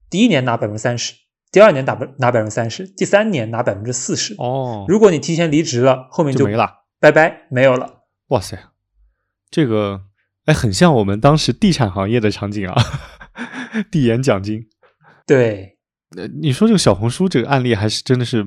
[0.10, 1.14] 第一年拿百分之三十，
[1.56, 4.36] 第二年拿不拿百分之三十，第三年拿百分之四十。
[4.40, 8.02] 哦，如果你提前离职了，后面就没了，拜拜，没有了。
[8.28, 8.60] 哇塞，
[9.50, 10.02] 这个
[10.48, 12.76] 哎，很像我们当时地产行业的场景啊，
[13.90, 14.68] 递延奖金。
[15.26, 15.78] 对。
[16.18, 18.46] 呃，你说这个小红书这个案例还是真的是，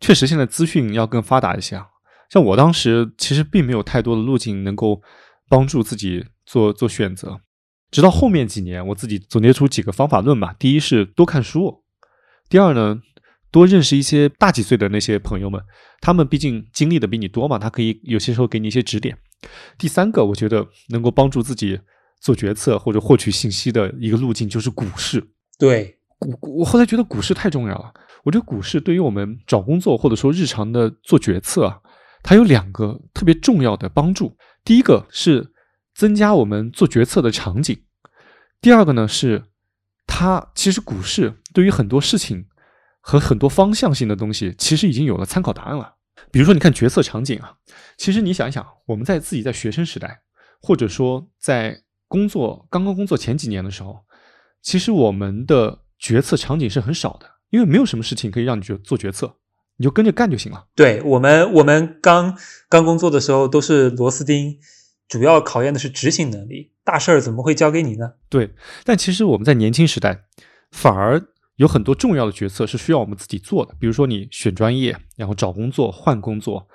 [0.00, 1.88] 确实现在资讯要更发达一些啊。
[2.30, 5.02] 像我当时其实并没有太多的路径能够
[5.50, 7.42] 帮助自己做做选择。
[7.90, 10.56] 直到后面几年，我自己总结出几个方法论吧。
[10.58, 11.84] 第一是多看书，
[12.48, 13.00] 第二呢，
[13.50, 15.60] 多认识一些大几岁的那些朋友们，
[16.00, 19.16] 他们毕竟经历的比你多嘛，他可以有些时候给你一些指点。
[19.76, 21.78] 第三个，我觉得能够帮助自己
[22.20, 25.22] 做决策或者获取信息的一个路径就是股市。
[25.58, 27.92] 对，股我后来觉得股市太重要了。
[28.24, 31.78] 我觉得股市对于我们找工作或者说日常的做决策啊，
[32.22, 34.36] 它有两个特别重要的帮助。
[34.64, 35.52] 第一个是
[35.94, 37.78] 增加我们做决策的场景，
[38.60, 39.44] 第二个呢是
[40.08, 42.46] 它其实股市对于很多事情
[43.00, 45.94] 和很多方向性的东西，其实已经有了参考答案了。
[46.32, 47.54] 比如说，你看决策场景啊，
[47.96, 50.22] 其实你想一想，我们在自己在学生时代，
[50.60, 54.00] 或者说在工作刚刚工作前几年的时候，
[54.60, 59.36] 其实我们的决策场景是很少的，因为没有什么事情可以让你决做决策，
[59.76, 60.66] 你就跟着干就行了。
[60.74, 62.36] 对我们，我们刚
[62.68, 64.58] 刚工作的时候都是螺丝钉，
[65.08, 68.12] 主要考验的是执行能力，大事儿怎么会交给你呢？
[68.28, 70.24] 对，但其实我们在年轻时代，
[70.70, 71.20] 反而
[71.56, 76.68] 有很多重要的决策是需要我们自己做的，比如说你选专业，然后找工作、换工作、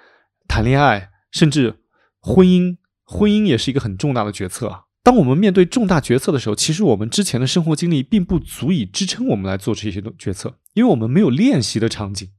[0.47, 1.75] 谈恋爱，甚至
[2.19, 4.85] 婚姻，婚姻也是一个很重大的决策啊。
[5.03, 12.29] 当我们面对重大决策的时候，其实我们之前的生活经历并不足以支撑我们来做这些决策，因为我们没有练习的场景。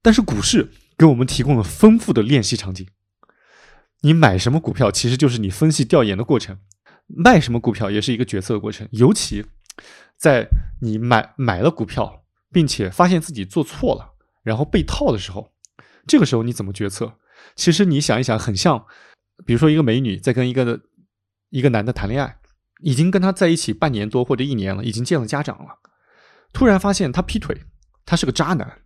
[0.00, 2.86] 但是股市给我们提供了丰富的练习场景。
[4.02, 6.56] 你买什么股票，其实就是你分析调研的过程；
[7.06, 8.88] 卖什么股票，也是一个决策的过程。
[8.92, 9.44] 尤其
[10.16, 10.48] 在
[10.80, 15.52] 你买买了股票，并且发现自己做错了，然后被套的时候，
[16.06, 17.18] 这个时候你怎么决策？
[17.56, 18.86] 其实你想一想，很像，
[19.46, 20.80] 比如说一个美女在跟一个
[21.50, 22.38] 一个男的谈恋爱，
[22.82, 25.78] 已经跟他在一起半年多或者一年了，已经见了家长了，
[26.52, 27.64] 突然发现他劈腿，
[28.04, 28.82] 他是个渣男。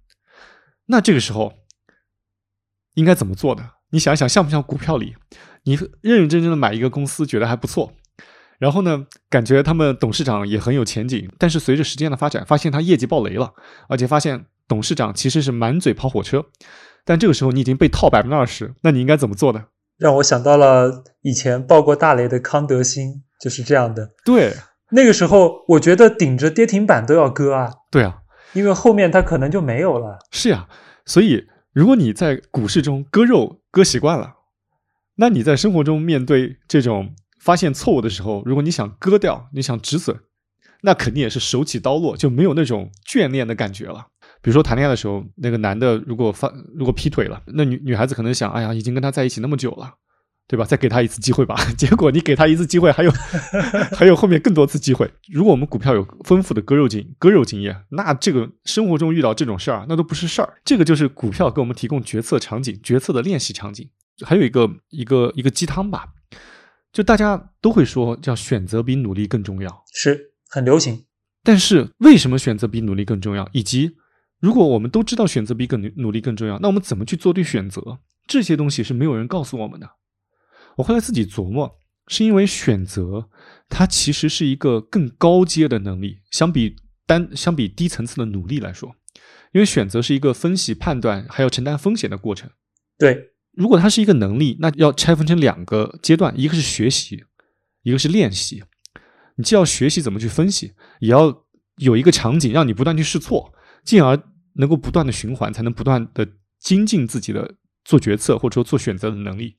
[0.86, 1.52] 那这个时候
[2.94, 3.75] 应该怎么做的？
[3.90, 5.14] 你想一想，像不像股票里，
[5.64, 7.92] 你认认真真的买一个公司，觉得还不错，
[8.58, 13.54] 然后呢，感觉他们董事长也很有前景，但是随着时间的发展，发现他业绩爆雷了，
[13.88, 16.46] 而且发现董事长其实是满嘴跑火车，
[17.04, 19.66] 但这个时候你已经被套百分之二十，那你应该怎么做呢？
[19.98, 24.10] 让我想到了以前爆过大雷的康德新，就是这样的。
[24.24, 24.54] 对，
[24.90, 28.18] 那个时候我觉得顶着跌停板都要割啊，对啊，
[28.52, 30.18] 因为后面它可能就没有了。
[30.30, 30.68] 是呀，
[31.06, 34.36] 所以如果你在股市中割肉割习惯了，
[35.16, 40.18] 那你在生活中面对这种发现错误的时候，如果你想割掉，你想止损，
[40.80, 44.06] 那肯定也是手起刀落，就没有那种眷恋的感觉了。
[44.40, 49.92] 比如说谈恋爱的时候，那个男的如果发如果劈腿了，那女女孩子可能想，哎呀，已经跟他在一起那么久了，
[50.48, 50.64] 对吧？
[50.64, 51.56] 再给他一次机会吧。
[51.76, 53.10] 结果你给他一次机会，还有
[53.96, 55.10] 还有后面更多次机会。
[55.32, 60.54] 如果我们股票有丰富的割肉经割肉经验，那这个生活中遇到这种事儿，那都不是事儿。
[60.64, 63.88] 这个就是股票给我们提供决策场景、决策的练习场景。
[64.24, 66.06] 还有一个一个一个鸡汤吧，
[66.92, 71.04] 就大家都会说叫选择比努力更重要，是很流行。
[71.42, 73.48] 但是为什么选择比努力更重要？
[73.52, 73.96] 以及
[74.40, 77.98] 如果我们都知道选择比更努力更重要，那我们怎么去做对选择？
[78.26, 79.88] 这些东西是没有人告诉我们的。
[80.76, 83.28] 我后来自己琢磨，是因为选择
[83.68, 88.94] 它其实是一个更高阶的能力，相比单相比低层次的努力来说，
[89.52, 92.50] 因为选择是一个分析、判断还要承担风险的过程。
[92.98, 97.24] 对，如果它是一个能力，那要拆分成两个阶段，一个是学习，
[97.82, 98.62] 一个是练习。
[99.36, 101.44] 你既要学习怎么去分析，也要
[101.76, 103.52] 有一个场景让你不断去试错，
[103.84, 104.18] 进而
[104.54, 106.26] 能够不断的循环，才能不断的
[106.58, 109.56] 精进自己的做决策或者说做选择的能力。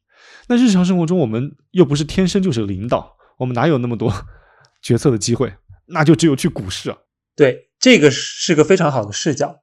[0.48, 4.14] 那日常生活中，我们又不是天生就是领导，我们哪有那么多
[4.82, 5.54] 决策的机会？
[5.88, 6.98] 那就只有去股市啊。
[7.36, 9.62] 对，这个是个非常好的视角。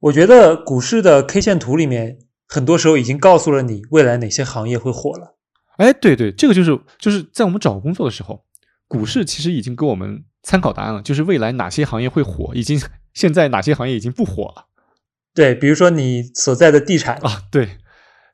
[0.00, 5.38] 我觉得股市的 K 线图里面，很多时候已经告诉了你未来哪些行业会火了。
[5.78, 8.44] 哎，对对，这个就是就是在我们找工作的时候，
[8.86, 12.80] 股市其实已经给我们参考答案了，就是未来哪些行业会火，已经
[13.14, 14.66] 现在哪些行业已经不火了。
[15.34, 17.78] 对，比如说你所在的地产啊，对，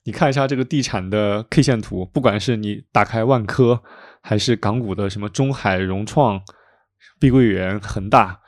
[0.05, 3.83] 你看一下这个地产的 K 线图，不管是你打开万科，
[4.23, 6.41] 还是港股的什么中海、融创、
[7.19, 8.41] 碧桂园、恒大，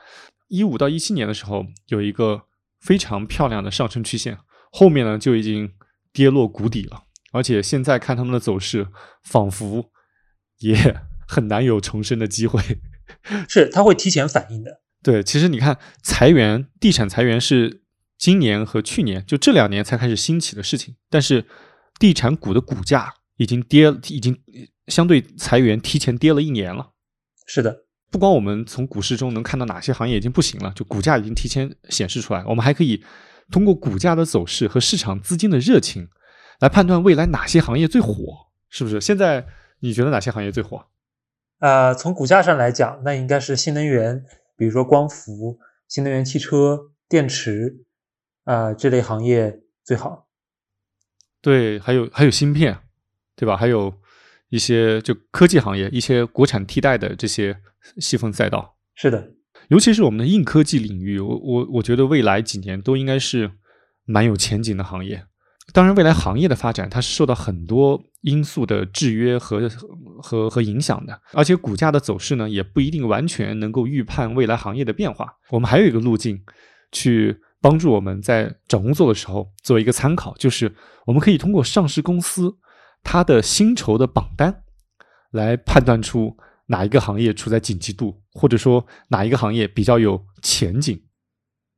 [0.47, 2.43] 一五到一七年的时候有一个
[2.81, 4.37] 非常漂亮的上升曲线，
[4.71, 5.71] 后面呢就已经
[6.11, 8.87] 跌落谷底了，而且现在看他们的走势，
[9.23, 9.91] 仿佛
[10.59, 12.61] 也 很难有重生的机会。
[13.47, 14.81] 是它会提前反应的。
[15.03, 17.82] 对，其实你看裁员，地产裁员是
[18.17, 21.45] 今年和去年就这两年才开始兴起的事情，但是
[21.99, 24.39] 地产股的股价已经跌，已经
[24.87, 26.91] 相对裁员提前跌了一年了。
[27.45, 33.03] 是的，不光我们从股市中能看到哪些行业已经不行了，就股价已经提前显示出来，我们还可以
[33.51, 36.07] 通过股价的走势和市场资金的热情
[36.59, 38.13] 来判断未来哪些行业最火，
[38.69, 39.01] 是不是？
[39.01, 39.45] 现在
[39.79, 40.85] 你觉得哪些行业最火？
[41.59, 44.23] 呃，从股价上来讲，那应该是新能源，
[44.55, 47.83] 比如说光伏、新能源汽车、电池，
[48.43, 50.27] 啊，这类行业最好。
[51.41, 52.79] 对，还有还有芯片，
[53.35, 53.57] 对吧？
[53.57, 53.93] 还有
[54.49, 57.57] 一些就科技行业，一些国产替代的这些
[57.97, 58.77] 细分赛道。
[58.95, 59.31] 是的，
[59.69, 63.51] 尤其是我们的硬科技领域，我我我觉得未来几年都应该是
[64.05, 65.25] 蛮有前景的行业。
[65.71, 69.67] 当然，未来行业的发展它是受到很多因素的制约和
[70.21, 75.37] 和和影响的，而且股价的走势呢，也不一定完全能够预判未来行业的变化。
[75.49, 76.43] 我们还有一个路径，
[76.91, 82.57] 去帮助我们在找工作的时候做一个参考，就是我们可以通过上市公司
[83.01, 84.63] 它的薪酬的榜单
[85.31, 86.35] 来判断出
[86.65, 91.01] 哪一个行业处在景气度，或者说哪一个行业比较有前景。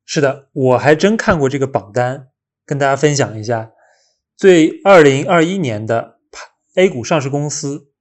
[0.06, 2.30] 是的，我还真看过这个榜单，
[2.66, 3.72] 跟大家分享一下。
[4.36, 6.20] 最二零二一年的
[6.76, 7.92] A 股上市公司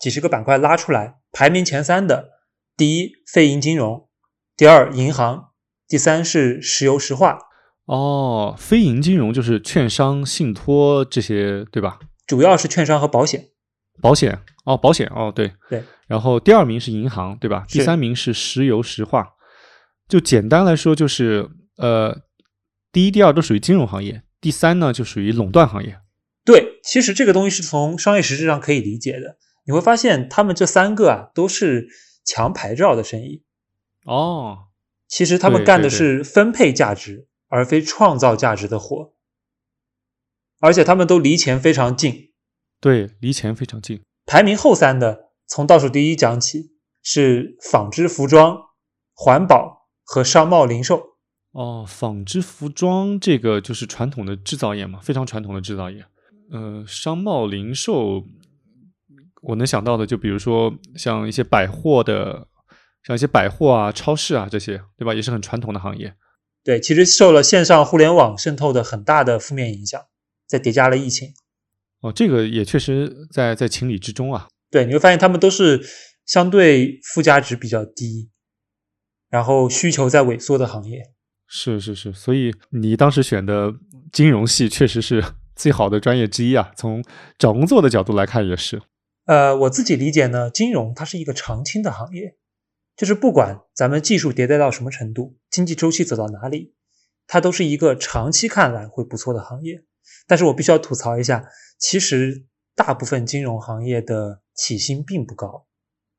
[0.00, 2.30] 几十个板块拉出来，排名前三的，
[2.76, 4.08] 第一非银金融，
[4.56, 5.47] 第二银行，
[5.88, 7.38] 第三是石油石化。
[7.86, 11.98] 哦，非银金融就是券商、信托这些，对吧？
[12.26, 13.48] 主要是券商和保险。
[14.00, 15.82] 保险哦，保险哦，对对。
[16.06, 17.64] 然后第二名是银行，对吧？
[17.66, 19.30] 第三名是石油石化。
[20.06, 22.20] 就简单来说，就是呃，
[22.92, 24.22] 第一、第二都属于金融行业。
[24.40, 25.98] 第三呢，就属于垄断行业。
[26.44, 29.36] 对，其实这个东西是从商业实质上可以理解的。
[29.66, 31.88] 你会发现，他们这三个啊，都是
[32.24, 33.42] 强牌照的生意。
[34.04, 34.67] 哦，
[35.08, 39.14] 其实他们干的是分配价值，而非创造价值的活。
[40.60, 42.32] 而且他们都离钱非常近。
[42.80, 44.02] 对，离钱非常近。
[44.26, 48.58] 排名后三的，从倒数第一讲起，是纺织、服装、
[49.14, 51.16] 环保和商贸零售。
[51.52, 56.04] 哦，纺织服装这个就是传统的制造业嘛，非常传统的制造业。
[56.50, 58.24] 呃，商贸零售，
[59.42, 62.47] 我能想到的就比如说像一些百货的，
[63.08, 65.14] 像一些百货啊、超市啊这些，对吧？
[65.14, 66.14] 也是很传统的行业。
[66.62, 69.98] 对，其实受了线上互联网渗透的很大的负面影响，
[70.46, 71.32] 再叠加了疫情。
[72.02, 74.48] 哦，这个也确实在在情理之中啊。
[74.70, 75.80] 对，你会发现他们都是
[76.26, 78.28] 相对附加值比较低，
[79.30, 81.04] 然后需求在萎缩的行业。
[81.46, 83.72] 是是是，所以你当时选的
[84.12, 85.24] 金融系确实是
[85.56, 86.70] 最好的专业之一啊。
[86.76, 87.02] 从
[87.38, 88.82] 找工作的角度来看，也是。
[89.24, 92.36] 呃，我自己理解呢，金融它是一个常青的行业，
[92.98, 96.74] 就是不管咱们技术迭代到什么程度，经济周期走到哪里，
[97.26, 99.84] 它都是一个长期看来会不错的行业。
[100.26, 102.44] 但是我必须要吐槽一下，其实
[102.74, 105.66] 大部分金融行业的起薪并不高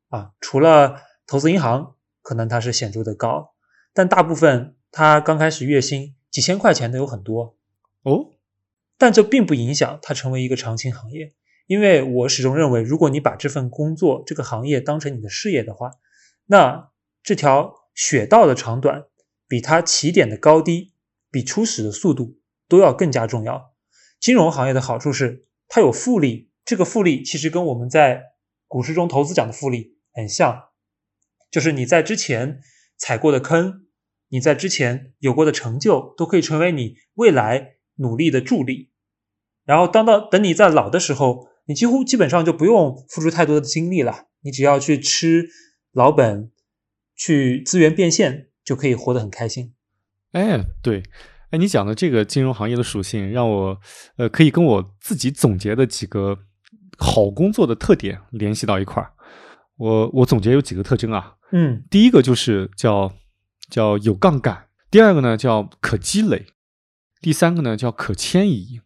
[0.07, 3.53] 啊，除了投资银行可能它是显著的高，
[3.93, 4.75] 但大部分。
[4.91, 7.55] 它刚开始月薪几千块钱的有很多
[8.01, 8.31] 哦，
[8.97, 11.31] 但这并不影响它成为一个长青行业，
[11.67, 15.91] 因为我始终认为，如果你把这份工作、这个行业当成你的事业的话，
[16.51, 16.89] 那
[17.21, 19.03] 这条雪道的长短，
[19.47, 20.93] 比它起点的高低，
[21.29, 23.75] 比初始的速度都要更加重要。
[24.19, 28.23] 金融行业的好处是它有复利，这个复利其实跟我们在
[28.67, 30.69] 股市中投资讲的复利很像，
[31.51, 32.61] 就是你在之前
[32.97, 33.85] 踩过的坑。
[34.31, 38.91] 你在之前有过的成就，都可以成为你未来努力的助力。
[39.65, 45.49] 然后，当到等你在老的时候，你几乎基本上就不用付出太多的精力了，你只要去吃
[45.99, 46.49] 老本，
[47.13, 49.73] 去资源变现，就可以活得很开心。
[50.31, 51.03] 哎，对，
[51.49, 53.77] 哎，你讲的这个金融行业的属性，让我
[54.15, 56.39] 呃可以跟我自己总结的几个
[56.97, 59.11] 好工作的特点联系到一块儿。
[59.75, 63.13] 我我总结有几个特征啊，嗯，第一个就是叫。
[63.69, 66.47] 叫有杠杆，第二个呢叫可积累，
[67.21, 68.81] 第三个呢叫可迁移。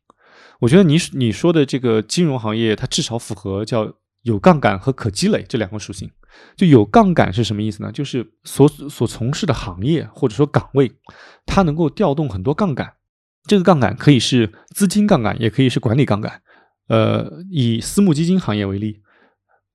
[0.60, 3.94] 我觉得你你说的这个金融行业，它至少符合叫
[4.24, 6.12] 有杠杆和可积累这两个属性。
[6.58, 7.92] 就有杠杆是什么意思呢？
[7.92, 10.92] 就是所所从事的行业或者说岗位，
[11.46, 12.96] 它能够调动很多杠杆。
[13.46, 16.42] 这个杠杆可以是资金杠杆，也可以是管理杠杆。
[16.88, 19.02] 呃，以私募基金行业为例，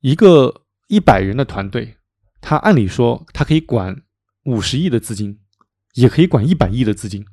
[0.01, 1.97] 一个一百人的团队，
[2.41, 4.03] 它按理说它可以管。
[4.45, 5.41] 五十亿的资金，
[5.93, 7.27] 也可以管一百亿的资金，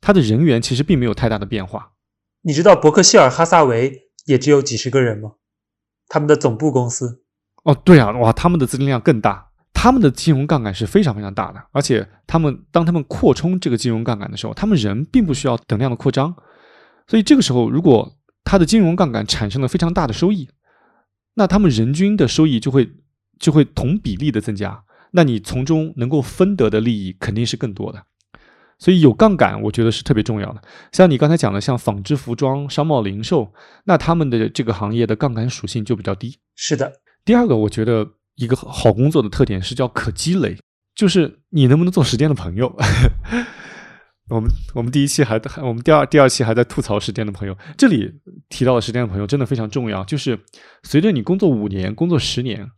[0.00, 1.92] 他的人员其实并没有太大的变化。
[2.42, 5.32] 你知道伯克希尔哈萨维也只有几十个人吗？
[6.12, 7.22] 他们的总部公司。
[7.64, 16.34] 哦，对啊，哇，他们的资金量更大，他们的金融杠杆是非常非常大的，而且他们当他们扩充这个金融杠杆的时候，他们人并不需要等量的扩张，
[17.06, 18.12] 所以这个时候，如果
[18.44, 20.50] 他的金融杠杆产生了非常大的收益，
[21.32, 22.92] 那他们人均的收益就会
[23.38, 24.84] 就会同比例的增加。
[25.12, 28.04] 那你从中能够分得的利益肯定是更多的，
[28.78, 30.62] 所以有杠杆，我觉得是特别重要的。
[30.92, 33.52] 像你刚才讲的，像纺织服装、商贸零售，
[33.84, 36.38] 那他们的这个行业的杠杆属性就比较低。
[36.56, 36.92] 是的，
[37.24, 38.06] 第二个，我觉得
[38.36, 40.56] 一个好工作的特点是叫可积累，
[40.94, 42.74] 就是你能不能做时间的朋友。
[44.30, 48.10] 我们我们第一期还我们第二第二期还在吐槽时间的朋友，这里
[48.48, 50.02] 提到的时间的朋友真的非常重要。
[50.04, 50.38] 就是
[50.84, 52.70] 随着你工作五年、工作十年，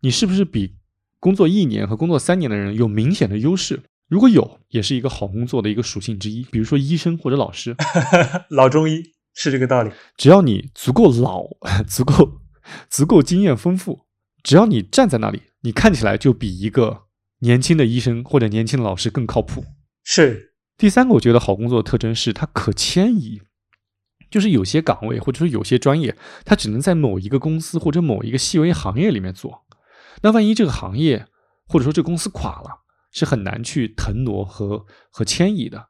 [0.00, 0.76] 你是不是比
[1.20, 3.82] 工作一年和工作三年的人有明显的优势？
[4.14, 6.44] 如果有，也是一个好工作的一个属性之一。
[6.44, 7.74] 比如说医生或者老师，
[8.48, 9.02] 老中医
[9.34, 9.90] 是这个道理。
[10.16, 11.42] 只要你足够老、
[11.84, 12.40] 足够
[12.88, 14.02] 足够经验丰富，
[14.44, 17.06] 只要你站在那里，你看起来就比一个
[17.40, 19.64] 年轻的医生或者年轻的老师更靠谱。
[20.04, 20.54] 是。
[20.78, 23.40] 第三个，我觉得好工作的特征是它可迁移，
[24.30, 29.64] 就是有些岗位或者说有些专业，它只能在某一个公司或者某一个细微行业里面做。
[30.22, 31.26] 那万一这个行业
[31.66, 32.83] 或者说这公司垮了，
[33.14, 35.86] 是很难去腾挪和和迁移的。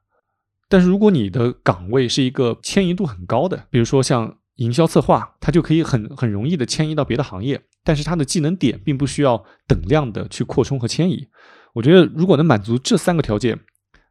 [0.69, 11.27] 但是如果你的岗位是一个迁移度很高的，比如说像营销策划，它就可以很很容易的迁移到别的行业，但是它的技能点并不需要等量的去扩充和迁移。
[11.73, 13.59] 我觉得如果能满足这三个条件。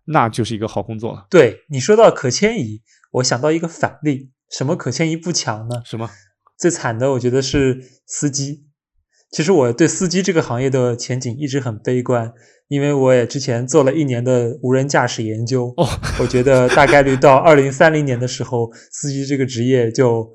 [0.07, 1.27] 那就是一个好工作了。
[1.31, 5.81] 对你说到可迁移，我想到一个反例，什么可迁移不强呢？
[5.83, 6.11] 什么？
[6.59, 8.67] 最惨的，我觉得是司机。
[9.31, 12.35] 其实我对司机这个行业的前景一直很悲观，
[12.69, 15.73] 因为我也之前做了一年的无人驾驶研究。
[15.77, 15.87] 哦，
[16.21, 20.29] 我觉得大概率到二零三零年的时候，司机这个职业就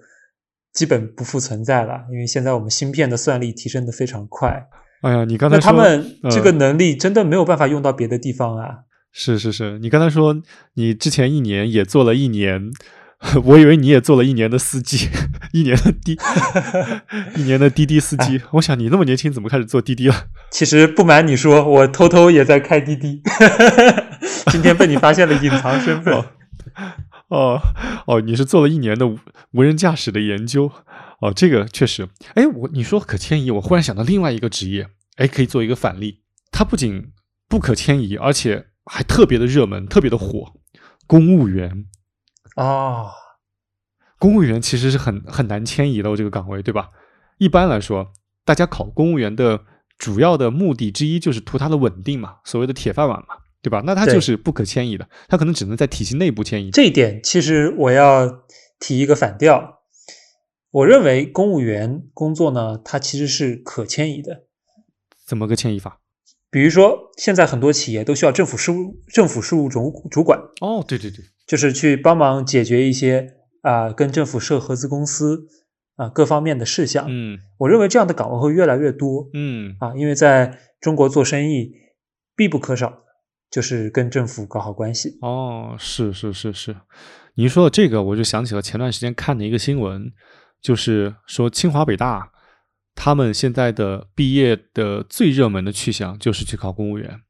[0.74, 4.68] 基本不复存在了，因为现在我们芯片的算力提升的非常快。
[5.02, 8.68] 哎呀，你刚才那他们这个能力真的没有办法用到别的地方啊。
[9.12, 10.36] 是是是，你刚才说
[10.76, 12.62] 你之前一年也做了一年，
[13.44, 15.10] 我以为你也做了一年的司机，
[15.52, 16.18] 一年的滴，
[17.36, 18.42] 一年的滴滴司机。
[18.52, 20.28] 我想你那么年轻，怎么开始做滴滴了？
[20.52, 23.22] 其实不瞒你说，我偷偷也在开滴滴，
[24.52, 26.14] 今天被你发现了隐藏身份。
[27.28, 27.60] 哦
[28.08, 29.20] 哦，你是做了一年的无
[29.52, 30.72] 无人驾驶的研究
[31.20, 32.08] 哦，这个确实。
[32.36, 36.22] 哎，我你说可迁移，我忽然想到另外一个职业，哎，可以做一个反例。
[36.52, 37.12] 它不仅
[37.50, 40.54] 不可迁移，而且还特别的热门，特别的火，
[41.06, 41.86] 公务员
[42.62, 43.14] 啊，
[44.18, 46.90] 公务员其实是很很难迁移的这个岗位，对吧？
[47.38, 48.12] 一般来说，
[48.44, 49.62] 大家考公务员的
[49.98, 53.82] 主要的目的之一就是图它的稳定嘛，所谓的铁饭碗嘛，对吧？
[53.86, 56.70] 那它就是不可迁移的，它可能只能在体系内部迁移。
[56.72, 58.44] 这一点其实我要
[58.78, 59.80] 提一个反调，
[60.72, 64.44] 我认为公务员工作呢，它其实是可迁移的。
[65.26, 66.02] 怎么个迁移法？
[66.52, 73.34] 比如说，现在很多企业都需要政府事务政府事务主主管哦，对对对，就是去帮忙解决一些
[73.64, 75.48] 啊跟政府设合资公司
[75.96, 77.08] 啊各方面的事项。
[77.10, 79.28] 嗯，我认为这样的岗位会越来越多。
[79.34, 81.72] 嗯啊，因为在中国做生意
[82.36, 83.00] 必不可少
[83.50, 85.18] 就是跟政府搞好关系。
[85.22, 86.76] 哦，是是是是，
[87.34, 90.14] 您说的这个，我就想起了前段时间看的一个新闻，
[90.62, 92.32] 就是说清华北大。
[92.96, 97.22] 他们现在的毕业的最热门的去向就是去考公务员。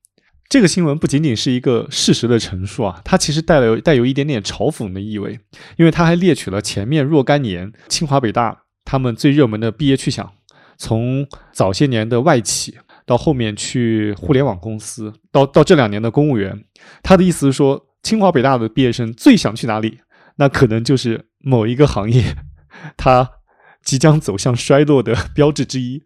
[0.49, 5.39] 这个新闻不仅仅是一个事实的陈述啊，它其实带了带有一点点嘲讽的意味，
[5.77, 10.31] 因为它还列举了前面若干年清华北大他们最热门的毕业去向，
[10.75, 16.65] 从早些年的外企到后面去互联网公司，到到这两年的公务员。
[17.03, 19.99] 他的意思是说，清华北大的毕业生最想去哪里？
[20.37, 22.35] 那可能就是某一个行业，
[22.97, 23.33] 他。
[23.81, 26.03] 即将走向衰落的标志之一。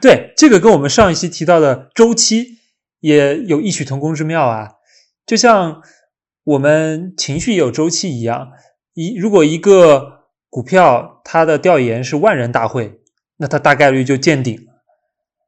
[0.00, 2.57] 对，这个跟我们上一期提到的周期
[3.00, 4.72] 也有异曲同工之妙啊。
[5.26, 5.82] 就像
[6.44, 8.48] 我们情绪有周期一样，
[8.94, 13.00] 一如果一个股票它的调研是万人大会，
[13.36, 14.82] 那它大概率就见顶了。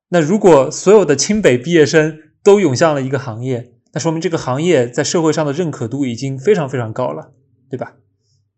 [0.09, 7.33] 那如果所有的清北毕业生都涌向了一个行业，那说明这个行业在社会上的认可度已经非常非常高了，
[7.69, 7.95] 对吧？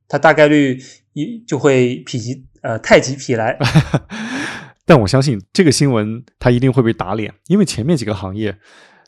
[0.09, 0.79] 它大概率
[1.13, 2.47] 一就会否极。
[2.63, 3.59] 呃，太极否来，
[4.85, 8.59] 但我相信这个新闻它一定会被打脸，因为前面几个行业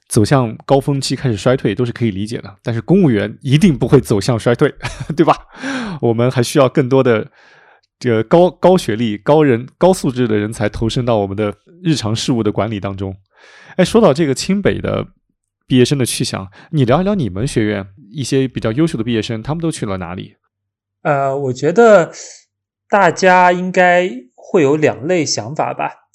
[0.09, 4.73] 走向高峰期开始衰退都是可以理解的，但是公务员一定不会走向衰退，
[5.17, 5.37] 对吧？
[6.01, 7.29] 我们还需要更多的
[7.99, 11.53] 这个高高学历、高人、高素质的人才投身到我们的
[11.83, 13.15] 日常事务的管理当中。
[13.77, 15.05] 哎，说到这个清北的
[15.67, 20.37] 毕业生的去向，你聊一聊你们学院一些比较优秀的毕业生，他们都去了哪里？
[21.03, 22.13] 呃，我觉得。
[22.87, 24.09] 大家应该
[24.55, 26.11] 会有两类想法吧，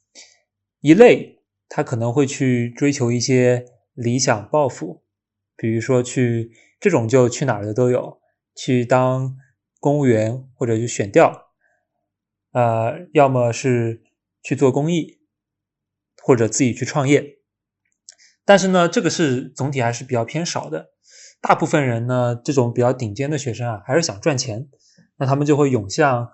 [0.80, 5.04] 一类他可能会去追求一些理想抱负，
[5.58, 8.22] 比如说去这种就去哪儿的都有，
[8.56, 9.36] 去当
[9.82, 11.50] 公务员或者去选调，
[12.54, 14.04] 呃，要么是
[14.42, 15.20] 去做公益，
[16.24, 17.40] 或者自己去创业。
[18.46, 20.92] 但是呢，这个是总体还是比较偏少的。
[21.42, 24.70] 大部分人呢，这种比较顶尖的学生啊，还是想赚钱，
[25.18, 26.32] 那他们就会涌向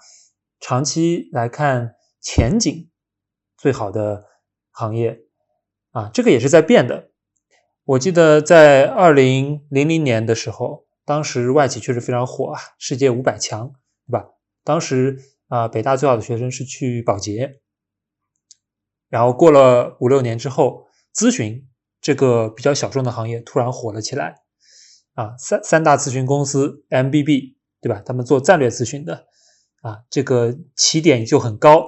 [0.59, 2.89] 长期来看前景
[3.57, 4.25] 最好的
[4.71, 5.19] 行业
[5.91, 7.11] 啊，这个也是在变的。
[7.83, 13.73] 我记得在二零零零年的时候，当时外企确实非常火啊，世界五百强，
[14.07, 14.29] 对吧？
[14.63, 17.61] 当时啊，北大最好的学生是去保洁，
[19.09, 21.67] 然后过了五六年之后，咨询
[22.01, 24.41] 这个比较小众的行业突然火了起来。
[25.13, 28.01] 啊，三三大咨询公司 MBB 对吧？
[28.05, 29.27] 他们做战略咨询的
[29.85, 31.85] 啊，这个起点就很高，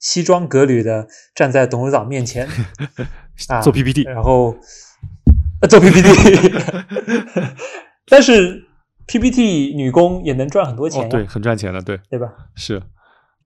[0.00, 2.48] 西装革履的站在董事长面前
[3.48, 4.56] 啊做 PPT，然后
[5.68, 6.08] 做 PPT，
[8.08, 8.64] 但是
[9.06, 12.32] PPT 女工也能赚很多钱对，很赚钱的，对，对吧？
[12.54, 12.82] 是，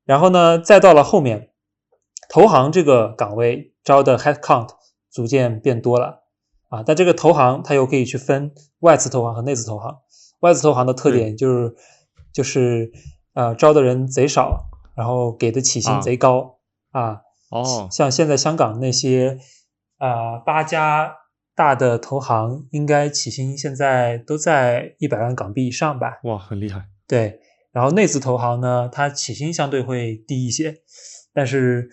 [0.04, 1.50] 然后呢，再到了后面，
[2.28, 4.68] 投行这个岗位招的 head count
[5.10, 6.20] 逐渐变多了。
[6.68, 9.98] 啊，但这个投行它又可以去分外资投行和内资投行。
[10.38, 11.74] 外资投行的特点就是
[12.32, 12.92] 就是
[13.34, 16.58] 呃招的人贼少，然后给的起薪贼高
[16.90, 17.22] 啊。
[17.50, 19.38] 哦，像现在香港那些
[19.98, 21.16] 啊八家
[21.54, 26.20] 大的投行，应该起薪现在都在一百万港币以上吧？
[26.24, 26.86] 哇，很厉害。
[27.06, 27.40] 对，
[27.72, 30.82] 然后内资投行呢，它起薪相对会低一些，
[31.32, 31.90] 但是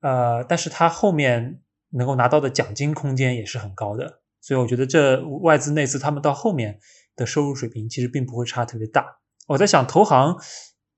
[0.00, 1.62] 呃，但是它后面。
[1.92, 6.78] 能够拿到的奖金空间也是很高的，所以我觉得这外资内资他们到后面
[7.16, 9.04] 的收入水平其实并不会差特别大。
[9.50, 10.38] 我在想，投行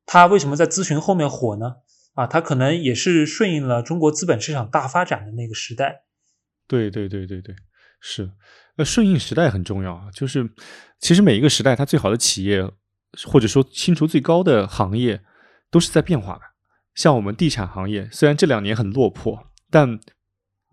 [0.05, 1.77] 它为什么在咨询后面火呢？
[2.15, 6.05] 啊，它可能也是顺应了中国资本市场大发展的那个时代。
[6.67, 7.55] 对对对对对，
[8.01, 8.33] 是。
[8.77, 10.11] 呃，顺应时代很重要啊。
[10.13, 10.51] 就是
[10.99, 12.63] 其实每一个时代，它最好的企业
[13.25, 15.23] 或者说薪酬最高的行业
[15.71, 16.41] 都是在变化的。
[16.95, 19.99] 像我们地产行业，虽然这两年很落魄，但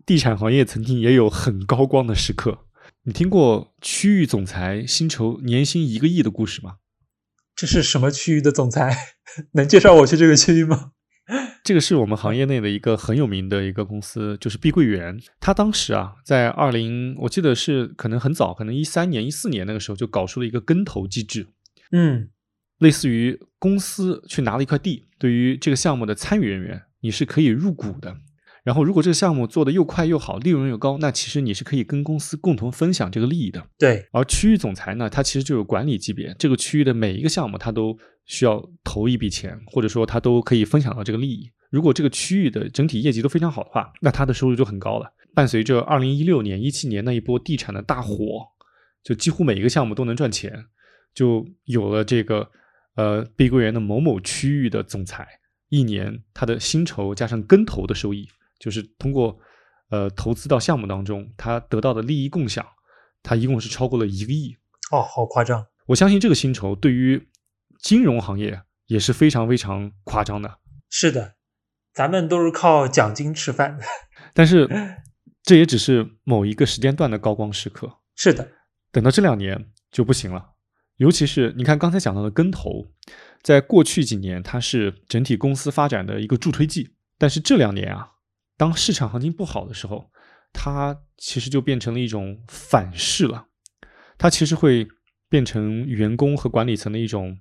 [0.04, 2.66] 地产行业曾经也有很高光的时刻。
[3.04, 6.76] 你听过区域总裁薪酬年薪一个亿的故事吗？
[7.60, 8.96] 这是什么区域的总裁？
[9.52, 10.92] 能介绍我去这个区域吗？
[11.62, 15.20] 这个是我们行业内的一个很有名的一个公司，就是碧桂园。
[15.38, 21.48] 他当时啊，在二零，我记得是可能很早，可能一三年、一四年那个时候就搞出了一个跟投机制。
[21.92, 22.30] 嗯，
[22.78, 28.16] 类似于公司去拿了一块地，对于这个项目的参与人员，你是可以入股的。
[28.70, 33.66] 然后，如果这个项目做的又快又好，利润又高，那其实你是可以跟公司共同分享这个利益的。
[33.76, 34.06] 对。
[34.12, 41.50] 而区域总裁呢，他其实就有管理级别，这个区域的每一个项目他都需要投一笔钱，或者说他都可以分享到这个利益。
[41.68, 45.12] 如果这个区域的整体业绩都非常好的话，那他的收入就很高了。
[45.34, 48.14] 伴随着二零一六年、一七年那一波地产的大火，
[49.02, 50.66] 就几乎每一个项目都能赚钱，
[51.12, 52.48] 就有了这个
[52.94, 55.26] 呃碧桂园的某某区域的总裁，
[55.70, 58.28] 一年他的薪酬加上跟投的收益。
[58.60, 59.36] 就是通过，
[59.88, 62.64] 呃，投资到项目当中，他得到的利益共享，
[63.22, 64.54] 他一共是超过了一个亿
[64.92, 65.66] 哦，好夸张！
[65.86, 67.28] 我相信这个薪酬对于
[67.80, 70.58] 金融行业也是非常非常夸张的。
[70.90, 71.36] 是的，
[71.94, 73.84] 咱们都是靠奖金吃饭的。
[74.34, 74.68] 但是
[75.42, 78.00] 这也只是某一个时间段的高光时刻。
[78.14, 78.52] 是的，
[78.92, 80.50] 等到这两年就不行了。
[80.96, 82.92] 尤其是你看刚才讲到的跟投，
[83.42, 88.12] 在过去几年它是整体公司发展的一个助推剂，但是这两年啊。
[88.60, 90.10] 当市场行情不好的时候，
[90.52, 93.46] 它其实就变成了一种反噬了。
[94.18, 94.86] 它其实会
[95.30, 97.38] 变成员工和管理层的一种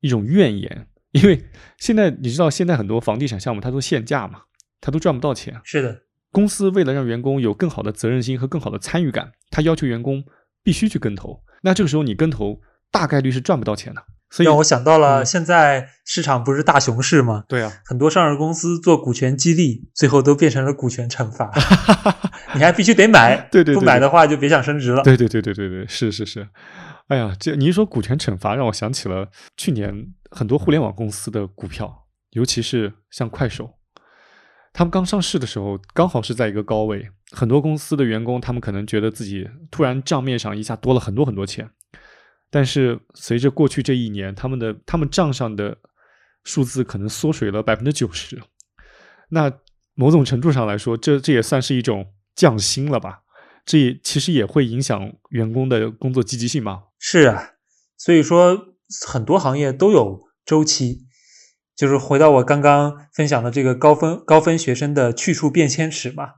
[0.00, 1.44] 一种怨言，因为
[1.76, 4.44] 现在你知道，现在很多房地产项目它都限价嘛，
[4.80, 5.60] 它都赚不到钱。
[5.62, 10.24] 是的，公司为了让员工有更好的责任心和更好的参与感，他要求员工
[10.62, 11.44] 必须去跟投。
[11.60, 14.02] 那这个时候你跟投，大概率是赚不到钱的。
[14.38, 17.44] 让我想到了，现在市场不是大熊市吗？
[17.48, 21.50] 对啊，很多上市公司做股权激励，最后都变成了股权惩罚。
[22.54, 25.02] 你还必须得买， 对对，不买的话就别想升值了。
[25.02, 26.48] 对对对对对对，是是是。
[27.08, 33.74] 哎呀，这你一说股权惩罚，让我想起了去年很多互联网公司的股票，尤其是像快手，
[34.72, 41.70] 他们刚上市的时候，刚好是在一个高位，很多公司的员工他们可能觉得自己突然账面上一下多了很多很多钱。
[42.50, 45.76] 但是随着过去这一年，他们的他们账上的
[46.44, 48.40] 数字可能缩水了百分之九十，
[49.30, 49.52] 那
[49.94, 53.22] 某种程度上来说，这这也算是一种降薪了吧？
[53.64, 56.84] 这也其实也会影响员工的工作积极性吗？
[56.98, 57.54] 是啊，
[57.96, 58.76] 所以说
[59.06, 61.04] 很多行业都有周期。
[61.74, 66.36] 就是回到我刚刚分享的这个高分高分学生的去处变迁史嘛，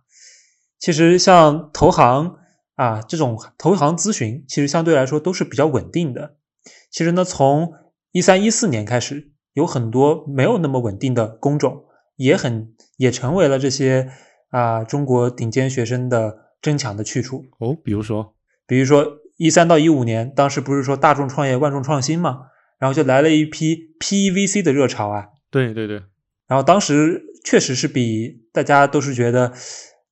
[0.80, 2.37] 其实像投行。
[2.78, 6.36] 啊，这种投行咨询其实相对来说都是比较稳定的。
[6.92, 7.72] 其实呢，从
[8.12, 14.12] 一三一四年开始，有很多没有那么稳定的工种，也很也成为了这些
[14.50, 17.44] 啊中国顶尖学生的争抢的去处。
[17.58, 19.04] 哦，比如说，比如说
[19.36, 22.42] 一三到一五年，当时不是说大众创业万众创新嘛，
[22.78, 25.26] 然后就来了一批 PEVC 的热潮啊。
[25.50, 25.96] 对对对，
[26.46, 29.52] 然后当时确实是比大家都是觉得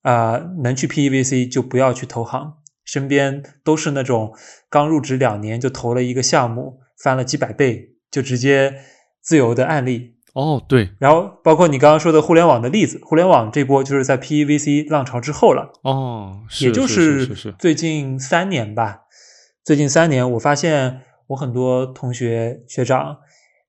[0.06, 4.32] 啊、能去 PEVC 就不要去投行，身边都是那种
[4.70, 8.82] 刚入职两年就投了一个项目，翻了几百倍，就直接
[9.20, 10.14] 自由的案例。
[10.32, 15.72] 哦对，然后包括你刚刚说的互联网的例子，互联网这波就是在 PEVC 浪潮之后了。
[15.82, 17.26] 哦，也就是
[17.58, 19.00] 最近三年吧。
[19.64, 23.16] 最近三年，我发现我很多同学学长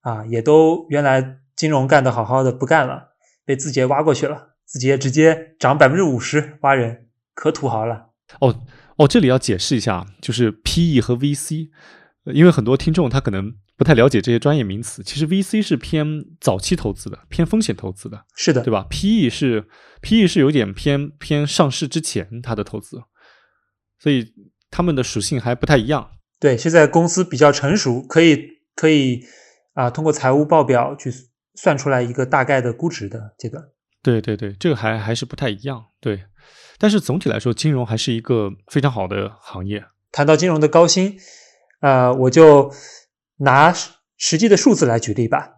[0.02, 8.10] 啊，也都原来金融干得好好的不干了，被字节挖过去了，字节直接涨百分之五十挖人，可土豪了。
[8.42, 8.64] 哦
[8.98, 11.70] 哦，这里要解释一下，就是 PE 和 VC，
[12.26, 15.02] 呃因为很多听众他可能不太了解这些专业名词。
[15.02, 19.68] 其实 VC 是偏早期投资的，偏风险投资的，是的，对吧？PE 是
[20.02, 23.04] PE 是有点偏偏上市之前它的投资，
[24.00, 24.34] 所以
[24.70, 26.12] 他们的属性还不太一样。
[26.40, 29.24] 对，现在公司比较成熟，可以可以
[29.74, 31.12] 啊，通过财务报表去
[31.56, 33.64] 算出来一个大概的估值的阶段。
[34.08, 35.88] 对对对，这个还还是不太一样。
[36.00, 36.24] 对，
[36.78, 39.84] 但是总体来说，金融还是一个非常好的行业。
[40.14, 41.18] 谈到金融的高薪，
[41.82, 42.72] 呃，我就
[43.40, 43.74] 拿
[44.16, 45.56] 实际的数字来举例吧。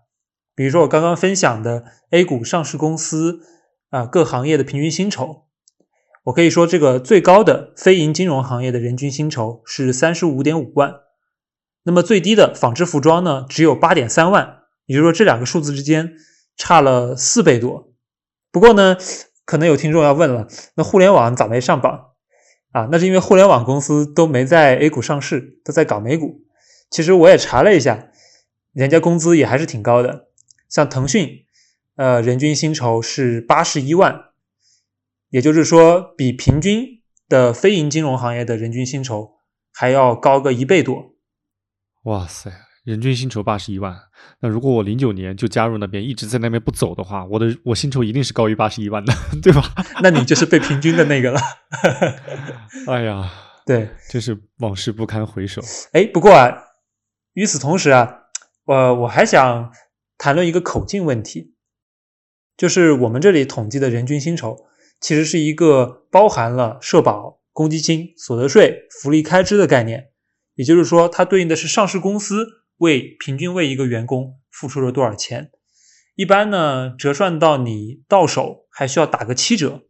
[0.55, 3.41] 比如说我刚刚分享的 A 股上市公司
[3.91, 5.45] 啊、各行业的平均薪酬，
[6.23, 10.95] 我可以说这个最高的非银金融行业的人均薪酬是三十五点五万，
[11.83, 16.15] 那么最低的纺织服装呢只有八点三万，也就是说这两个数字之间
[16.57, 17.88] 差了四倍多。
[18.51, 18.97] 不过呢，
[19.45, 22.07] 可能有听众要问了，那互联网咋没上榜？
[22.71, 26.41] 啊，那是因为互联网公司都没在 A 股上市，都在搞美股。
[26.91, 28.09] 其实我也查了一下，
[28.73, 30.27] 人家工资也还是挺高的。
[30.67, 31.45] 像腾讯，
[31.95, 34.25] 呃，人均薪酬是八十一万，
[35.29, 39.33] 也就是说，比平均的非银金融行业的人均薪酬
[39.73, 41.15] 还要高个一倍多。
[42.03, 42.51] 哇塞，
[42.89, 43.95] 人均薪酬八十一万。
[44.41, 49.13] 那如果我零九年就加入那边，一直在那边不走的话，我的我薪酬一定是高于八十一万的，
[49.43, 49.61] 对吧？
[50.01, 51.39] 那你就是被平均的那个了。
[52.89, 53.31] 哎呀，
[53.63, 55.61] 对，真是往事不堪回首。
[55.93, 56.63] 哎，不过啊，
[57.33, 58.21] 与此同时啊，
[58.65, 59.71] 我我还想
[60.17, 61.53] 谈论一个口径问题，
[62.57, 64.65] 就是我们这里统计的人均薪酬，
[64.99, 70.09] 其实是一个包含了社保、公积金、所得税、福利开支的概念，
[70.55, 75.51] 也就是说，它对应的是上市公司为平均为一个员工付出了多少钱。
[76.15, 79.83] 一般呢，折算到你到手还需要打个七折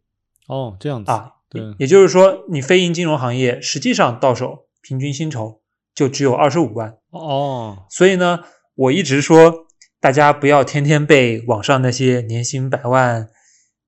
[0.46, 5.60] 哦，这样子啊，对，也就是说，你非银金融行业实际上到手平均薪酬
[5.92, 6.98] 就只有二十五万。
[7.10, 8.44] 哦，所以呢，
[8.76, 9.66] 我一直说
[9.98, 13.28] 大家不要天天被网上那些年薪百万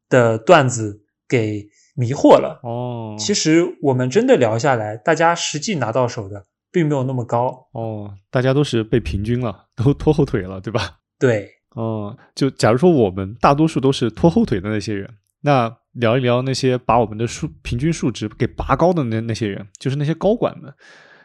[0.09, 2.59] 的段子给迷惑了。
[2.65, 7.69] 哦，其实我们真的聊下来，大家实际拿到手的并没有那么高。
[7.73, 10.99] 哦，大家都是被平均了，都拖后腿了，对吧？
[11.21, 15.09] 对，哦，就假如说我们大多数都是拖后腿的那些人，
[15.43, 20.73] 那聊一聊那些把我们的数平均数值给拔高的那那些人，就是那些高管们。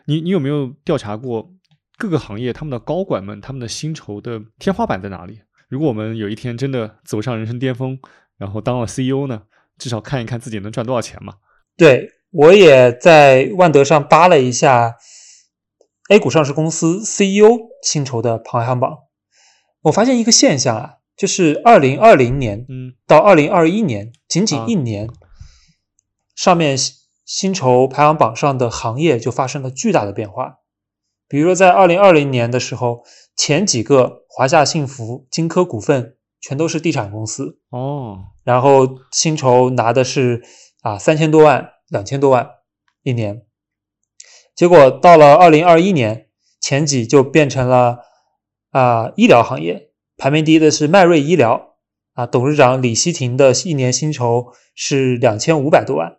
[0.05, 1.49] 你你有没有调查过
[1.97, 5.39] 各个行业他们的高管们他们的薪酬的天花板在哪里？
[5.69, 7.99] 如果我们有一天真的走上人生巅峰，
[8.37, 9.41] 然后当了 CEO 呢，
[9.77, 11.33] 至少看一看自己能赚多少钱嘛。
[11.75, 14.95] 对我也在万德上扒了一下
[16.09, 18.99] A 股上市公司 CEO 薪酬的排行榜，
[19.81, 25.09] 我发现一个现象啊，就是二零二零年嗯，到二零二一年，仅仅啊一年，
[26.33, 26.95] 上面薪
[27.25, 30.59] 薪酬排行榜上的行业就发生了巨大的变化。
[31.27, 33.03] 比如说，在二零二零年的时候，
[33.35, 40.41] 前几个华夏幸福、金科股份全都是地产公司，哦，然后薪酬拿的是
[40.83, 42.49] 啊三千多万、两千多万
[43.03, 43.46] 一年。
[44.57, 46.29] 结果到了二零二一年，
[46.59, 47.99] 前几就变成了
[48.71, 51.77] 啊医疗行业，排名第一的是迈瑞医疗
[52.13, 56.17] 啊，董事长李希廷的一年薪酬是两千五百多万，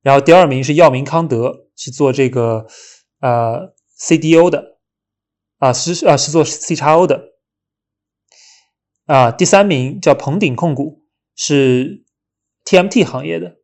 [0.00, 2.66] 然后第二名是药明康德，是做这个
[3.20, 4.78] 呃 CDO 的
[5.58, 7.28] 啊是啊是做 CXO 的。
[9.04, 11.04] 啊，第三名叫鹏鼎控股，
[11.36, 12.06] 是
[12.64, 13.56] TMT 行业的，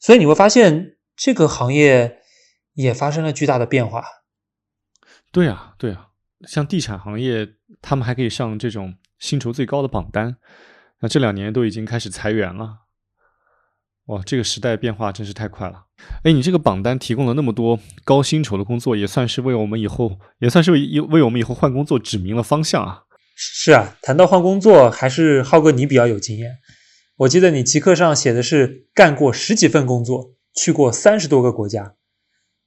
[0.00, 2.21] 所以你会发现这个行业
[2.74, 4.04] 也发生了巨大的变化。
[5.30, 6.08] 对啊，对啊，
[6.46, 7.48] 像地产行业，
[7.80, 10.36] 他们还可以上这种薪酬最高的榜单。
[11.00, 12.80] 那这两年都已经开始裁员了，
[14.06, 15.86] 哇，这个时代变化真是太快了。
[16.22, 23.02] 哎，你这个榜单提供了那么多高薪酬的工作，也算是为我们以后，也算是为为我们以后换工作指明了方向啊。
[23.34, 26.58] 是啊，谈到换工作，还是浩哥你比较有经验。
[27.16, 31.94] 我记得你极客上写的是干过十几份工作，去过三十多个国家。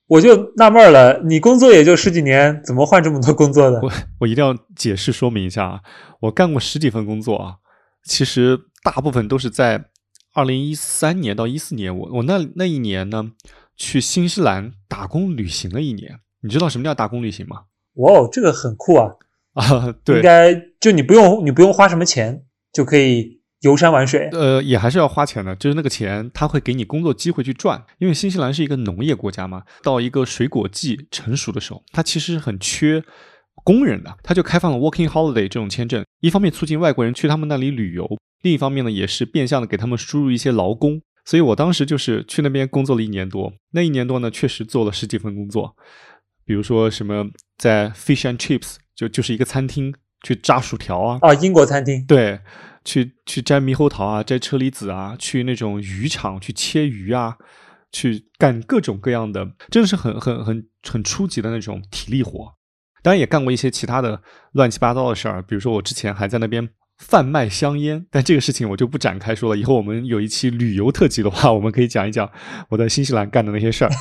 [0.07, 3.79] 我就纳闷了，你工作也就十几年，怎么换这么多工作的？
[3.81, 5.81] 我我一定要解释说明一下啊，
[6.21, 7.55] 我干过十几份工作啊，
[8.03, 9.85] 其实大部分都是在
[10.33, 13.31] 二零一三年到一四年，我我那那一年呢，
[13.75, 16.19] 去新西兰打工旅行了一年。
[16.41, 17.63] 你知道什么叫打工旅行吗？
[17.95, 19.09] 哇哦，这个很酷啊！
[19.53, 24.29] 啊，对，应该就你不用你不用花什么钱就可以游山玩水。
[24.31, 33.03] 呃，也还是要花钱的，就是那个钱他会给你工作机会去赚，因为新西兰是一个农业国家嘛，到一个水果季成熟的时候，它其实很缺
[33.63, 38.07] 工人的，他就开放了 Working Holiday 这种签证，一方面促进外国人去他们那里旅游，
[38.43, 41.01] 另一方面呢，也是变相的给他们输入一些劳工。
[41.25, 45.75] 所以我当时就是去那边工作了一年多，那一年多呢，确实做了十几份工作。
[46.45, 47.25] 比如说什么
[47.57, 49.91] 在 Fish and Chips 就就是一个餐厅
[50.21, 52.39] 去炸薯条啊啊，英国餐厅对，
[52.85, 57.35] 去去摘猕猴桃啊，摘车厘子啊，去那种渔场去切鱼啊，
[57.91, 62.53] 去干各种各样的，真的是很很很很初级的那种体力活。
[63.03, 64.21] 当然也干过一些其他的
[64.53, 69.59] 乱七八糟的事儿，比如说我之前还在那边贩卖香烟，但这个事情我就不展开说了。
[69.59, 72.27] 以后我们有一期旅游特辑的话，我们可以讲一讲
[72.69, 73.91] 我在新西兰干的那些事儿。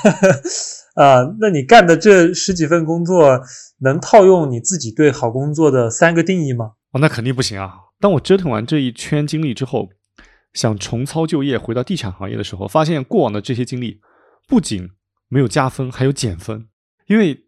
[0.96, 3.40] 啊，那你干的这十几份工作，
[3.80, 6.72] 能套用你自己对好工作的三个定义吗？
[6.92, 7.72] 哦，那肯定不行啊！
[8.04, 9.88] 当我折腾完这一圈经历之后，
[10.52, 14.02] 想重操旧业回到地产行业的时候，发现过往的这些经历
[14.46, 14.90] 不仅
[15.28, 16.68] 没有加分，还有减分。
[17.06, 17.46] 因为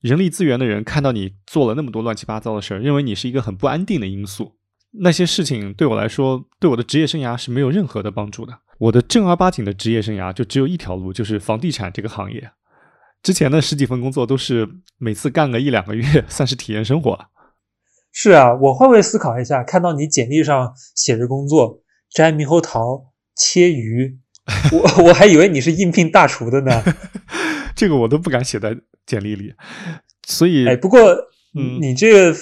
[0.00, 4.52] 人力资源的人看到你做了那么多乱七八糟的事儿，认为你是一个很不安定的因素。
[5.00, 8.60] 那些事情对我来说，对我的职业生涯是没有任何的帮助的。
[8.78, 12.52] 我的正儿八经的职业生涯就只有一条路，就是房地产这个行业。
[13.24, 17.26] 之前的十几份工作都是每次干个一两个月，算是体验生活了。
[18.18, 24.18] 是啊，我换位思考一下，看到你简历上写着工作，摘猕猴桃、切鱼，
[24.72, 26.82] 我 我还以为你是应聘大厨的呢。
[27.76, 29.52] 这个我都不敢写在简历里。
[30.26, 30.98] 所以，哎，不过，
[31.54, 32.34] 嗯，你这个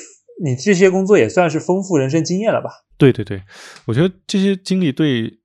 [0.44, 2.70] 你这些工作也算是丰富人生经验了吧？
[2.96, 3.42] 对对对，
[3.86, 5.40] 我觉得这些经历对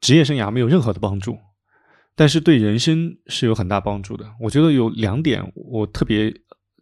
[0.00, 1.36] 职业生涯没有任何的帮助。
[2.14, 4.24] 但是对人生是有很大帮助的。
[4.42, 6.32] 我觉得有两点我特别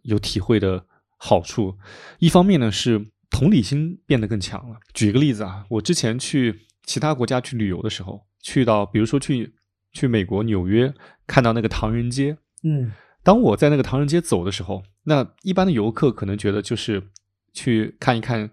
[0.03, 0.85] 有体会的
[1.17, 1.77] 好处。
[2.19, 4.77] 一方面呢是同理心变得更强了。
[4.93, 9.55] 举个例子啊，我之前去其他国家去旅游的时候，去到比如说去
[9.91, 10.93] 去美国纽约，
[11.25, 12.91] 看到那个唐人街，嗯，
[13.23, 17.09] 当我在那个唐人街走的时候，那一般的游客可能觉得就是
[17.53, 18.51] 去看一看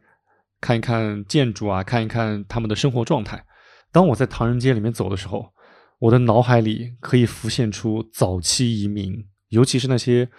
[0.61, 3.45] 看一看建筑啊，看一看他们的生活状态。
[3.91, 5.53] 当我在唐人街里面走的时候，
[5.99, 10.31] 我的脑海里可以浮现出早期移民，尤其是那些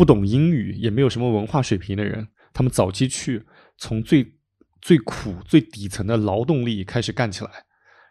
[0.00, 3.44] 不懂英语也没有什么文化水平的人，他们早期去
[3.76, 4.38] 从最
[4.80, 7.50] 最苦、最底层的劳动力开始干起来，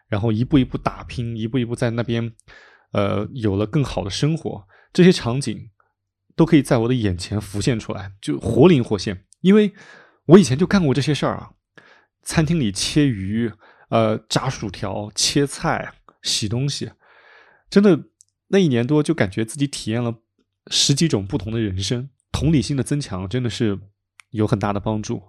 [0.06, 2.32] 然后一步一步打拼，一步一步在那边，
[2.92, 4.68] 呃，有了更好的生活。
[4.92, 5.70] 这些场景
[6.36, 9.24] 都可以在我的眼前浮现出来，就活灵活现。
[9.40, 9.72] 因为
[10.26, 11.50] 我以前就干过这些事儿啊，
[12.22, 13.50] 餐厅里切鱼，
[13.88, 15.94] 呃，炸薯条，切菜。
[16.22, 16.92] 洗东西，
[17.68, 17.98] 真的
[18.48, 20.20] 那一年多就感觉自己体验了
[20.68, 23.78] 十几种不同的人生，同理心的增强真的是
[24.30, 25.22] 有很大的帮助。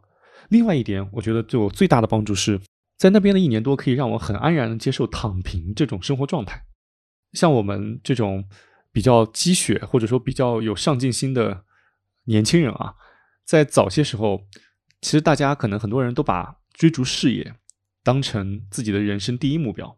[0.49, 2.59] 另外一点，我觉得对我最大的帮助是
[2.97, 6.65] 在那边的一年多可以让我很安然的接受躺平这种生活状态。
[7.33, 8.47] 像我们这种
[8.91, 11.63] 比较积雪或者说比较有上进心的
[12.25, 12.95] 年轻人啊，
[13.45, 14.43] 在早些时候，
[14.99, 17.55] 其实大家可能很多人都把追逐事业
[18.03, 19.97] 当成自己的人生第一目标。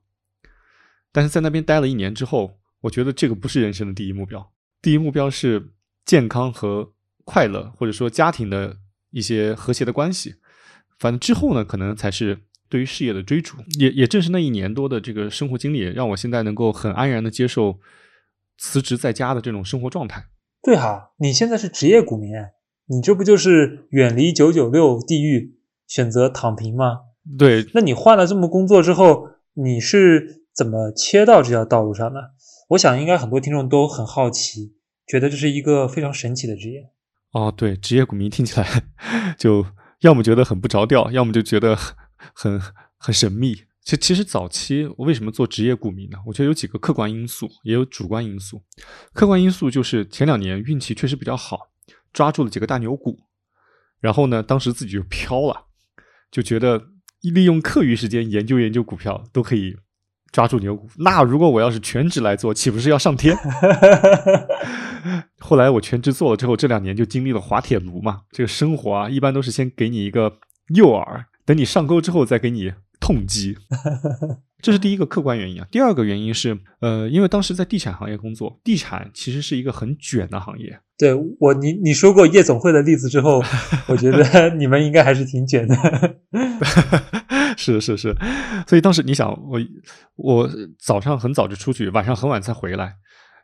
[1.11, 4.51] 但是在那边待了一年之后，我觉得这个不是人生的第一目标。
[4.83, 5.69] 第一目标是
[6.03, 6.91] 健康和
[7.23, 8.75] 快乐，或者说家庭的
[9.11, 10.35] 一些和谐的关系。
[10.99, 13.55] 反正之后呢，可能才是对于事业的追逐。
[13.79, 17.79] 也也正是那一年多的这个生活经历，让我现在能够很安然的接受
[18.57, 20.25] 辞职在家的这种生活状态。
[20.61, 22.33] 对哈，你现在是职业股民，
[22.87, 25.55] 你这不就是远离九九六地狱，
[25.87, 26.97] 选择躺平吗？
[27.39, 27.65] 对。
[27.73, 30.43] 那你换了这么工作之后，你是？
[30.53, 32.19] 怎么切到这条道路上呢？
[32.73, 34.73] 我想应该很多听众都很好奇，
[35.05, 36.89] 觉得这是一个非常神奇的职业。
[37.31, 38.83] 哦，对，职业股民听起来
[39.37, 39.65] 就
[39.99, 41.75] 要么觉得很不着调，要么就觉得
[42.33, 42.59] 很
[42.97, 43.65] 很神秘。
[43.83, 46.17] 其其实早期我为什么做职业股民呢？
[46.25, 48.63] 我觉得有几个客观因素，也有主观因素。
[49.13, 51.69] 客观因素就是前两年运气确实比较好，
[52.11, 53.19] 抓住了几个大牛股，
[53.99, 55.65] 然后呢，当时自己就飘了，
[56.31, 56.87] 就觉得
[57.21, 59.75] 利用课余时间研究研究股票都可以。
[60.33, 63.37] 抓住牛股，那如果我要是全职来做，岂不是要上天？
[65.39, 68.21] 后来我全职做了之后，这两年就经历了滑铁卢嘛。
[68.31, 70.39] 这个生活啊，一般都是先给你一个
[70.75, 71.05] 诱饵，
[71.45, 73.55] 等你上钩之后再给你痛击。
[74.63, 75.67] 这是第一个客观原因啊。
[75.69, 80.79] 第二个原因是，呃，因为当时在地产行业工作，地产其实是一个很卷的行业。
[80.97, 83.43] 对我，你你说过夜总会的例子之后，
[83.87, 85.75] 我觉得你们应该还是挺卷的。
[87.57, 88.15] 是是是，
[88.67, 89.59] 所以当时你想，我
[90.15, 90.49] 我
[90.79, 92.95] 早上很早就出去，晚上很晚才回来。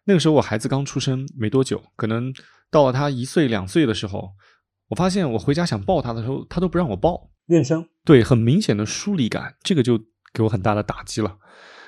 [0.05, 2.33] 那个时候我孩子刚出生没多久，可能
[2.71, 4.31] 到了他一岁两岁的时候，
[4.87, 7.29] 我发现我回家想抱他的时候，他都不让我抱。
[7.47, 9.99] 妊娠，对，很明显的疏离感，这个就
[10.33, 11.37] 给我很大的打击了。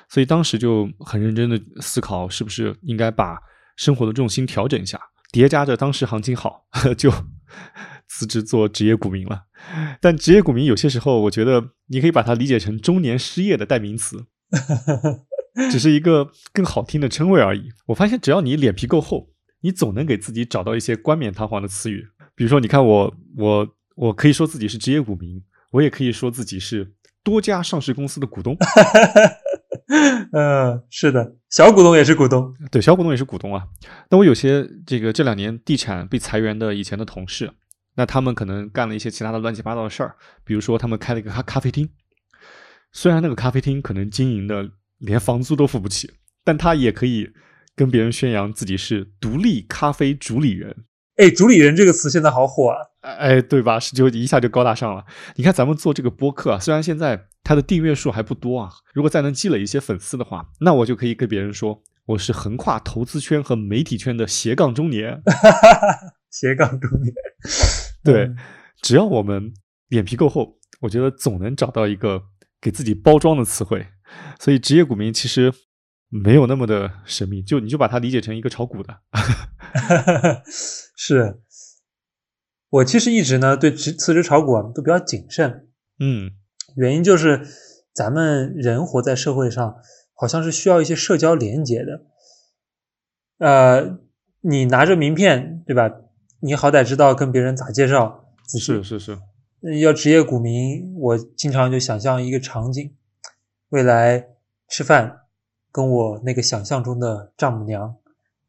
[0.10, 3.38] 所以当时就很认真的思考，是不是应该把
[3.78, 5.00] 生活的重心调整一下。
[5.32, 6.66] 叠加着当时行情好，
[6.98, 7.10] 就
[8.08, 9.44] 辞职做职业股民了。
[10.02, 14.26] 但职业股民有些时候，我觉得你可以把它理解成中年失业的代名词，
[15.70, 17.70] 只是一个更好听的称谓而已。
[17.88, 19.30] 我发现，只要你脸皮够厚，
[19.62, 22.08] 你总能给自己找到一些冠冕堂皇的词语。
[22.36, 26.94] 比如说，你看我，我，我可以说自己是职业股民，我也可以说自己是
[27.24, 28.58] 多家上市公司的股东。
[30.32, 33.68] 嗯，是的，小股东也是股东，对，小股东也是股东啊。
[34.10, 37.52] 那我有些这个这两年地产被裁员的以前的同事，
[37.96, 41.90] 那他们可能干了一些其他的乱七八糟的事儿，比如说他们开了一个咖咖啡厅，
[42.92, 46.12] 虽然那个咖啡厅可能经营的连房租都付不起，
[46.44, 47.32] 但他也可以
[47.76, 50.86] 跟别人宣扬自己是独立咖啡主理人。
[51.18, 52.78] 哎，主理人这个词现在好火啊！
[53.02, 53.80] 哎，对吧？
[53.80, 55.06] 是就一下就高大上了。
[55.36, 65.22] 你看咱们做这个播客啊，虽然现在它的订阅数还不多啊，如果再能积累一些粉丝的话，那我就可以跟别人说，我是横跨投资圈和媒体圈的斜杠中年。
[66.32, 67.14] 斜杠中年，
[68.04, 68.34] 对，
[68.82, 69.54] 只要我们
[69.90, 72.24] 脸皮够厚，我觉得总能找到一个
[72.60, 73.86] 给自己包装的词汇。
[74.40, 75.54] 所以职业股民其实
[76.10, 79.02] 没有那么的神秘，就你就把它理解成一个炒股的。
[80.98, 81.42] 是。
[82.70, 85.68] 我其实一直呢对辞辞职炒股啊都比较谨慎，
[86.00, 86.32] 嗯，
[86.78, 87.46] 原因就是
[87.94, 89.76] 咱们人活在社会上，
[90.14, 92.06] 好像是需要一些社交连接的，
[93.40, 94.00] 呃，
[94.40, 95.90] 你拿着名片对吧？
[96.44, 98.26] 你好歹知道跟别人咋介绍。
[98.48, 99.20] 是是是。
[99.80, 102.96] 要职业股民，我经常就想象一个场景：
[103.70, 104.28] 未来
[104.68, 105.22] 吃饭，
[105.72, 107.96] 跟我那个想象中的丈母娘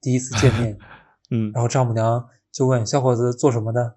[0.01, 0.79] 第一次见面，
[1.31, 3.97] 嗯，然后丈母娘就问小伙子做什么的。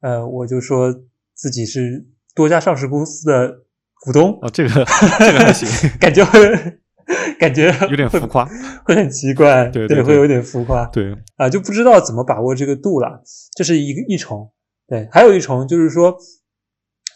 [0.00, 0.92] 呃，我就说
[1.34, 2.04] 自己是
[2.34, 3.60] 多家上市公司的
[4.00, 4.70] 股东哦，这个
[5.20, 6.80] 这个还行，感觉会
[7.38, 8.44] 感觉有点浮夸，
[8.84, 13.22] 会很奇怪，对对，会有点浮夸，对啊，就不知道怎么把握这个度了，
[13.56, 14.52] 这是一个一重，
[14.86, 16.16] 对，还有一重就是说，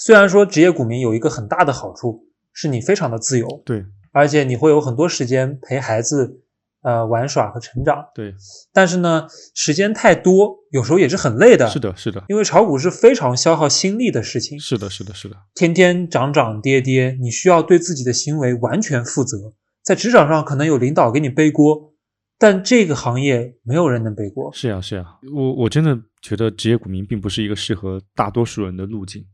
[0.01, 6.43] 虽然说职业股民有一个很大的好处，是你非常的自由，对，而且你会有很多时间陪孩子。
[6.81, 8.33] 呃，玩耍和成长，对，
[8.73, 11.69] 但是呢，时间太多，有时候也是很累的。
[11.69, 14.59] 是的，是的，因为炒股是非常消耗心力的事情。
[14.61, 19.55] 是的，是的，是的，天天涨涨跌跌，你需要对自己的行为完全负责。
[19.89, 21.95] 在职场上，可能有领导给你背锅，
[22.37, 24.53] 但这个行业没有人能背锅。
[24.53, 29.25] 是呀，是呀，我我真的觉得职业股民并不是一个适合大多数人的路径。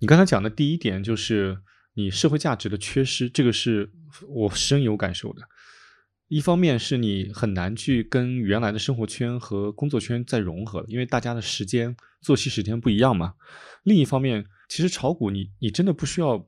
[0.00, 1.56] 你刚才讲的第一点就是
[1.94, 3.90] 你社会价值的缺失，这个是
[4.28, 5.40] 我深有感受的。
[6.28, 13.32] 一方面是你很难去跟原来的生活圈和工作圈再融合，因为大家的时间作息时间不一样嘛。
[13.84, 16.46] 另一方面，其实炒股你你真的不需要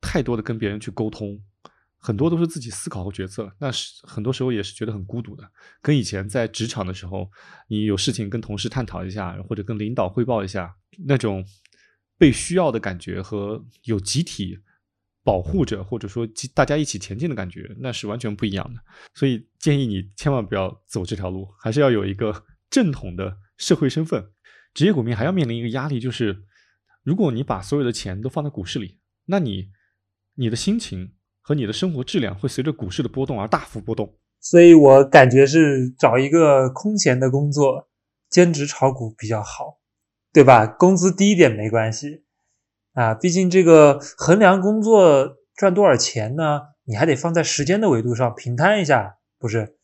[0.00, 1.40] 太多的跟别人去沟通，
[2.00, 3.54] 很多都是自己思考和决策。
[3.60, 5.48] 那是很多时候也是觉得很孤独的，
[5.80, 7.30] 跟以前在职场的时候，
[7.68, 10.74] 你有事情跟同事探讨一下，或者跟领导汇报一下，
[11.06, 11.46] 那种
[12.18, 14.58] 被需要的感觉和有集体。
[15.22, 18.80] 保护着，或者说大家一起前进的感觉，那是完全不一样的。
[19.12, 24.32] 所以建议你千万不要走这条路，还是要有一个正统的社会身份。
[24.72, 26.44] 职业股民还要面临一个压力，就是
[27.02, 29.70] 如果你把所有的钱都放在股市里，那你
[30.36, 34.16] 你的心情和你的生活质量会随着股市的波动而大幅波动。
[34.40, 37.88] 所以我感觉是找一个空闲的工作，
[38.28, 39.78] 兼职炒股比较好，
[40.32, 40.66] 对吧？
[40.66, 42.24] 工资低一点没关系。
[42.92, 46.62] 啊，毕竟这个衡量工作赚多少钱呢？
[46.84, 49.76] 你还得放在时间的维度上平摊一下，不是？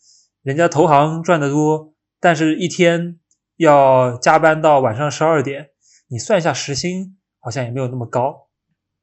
[0.43, 3.21] 人家投行赚得多，但是一天
[3.57, 5.69] 要加班到晚上十二点，
[6.09, 8.49] 你算一下时薪，好像也没有那么高。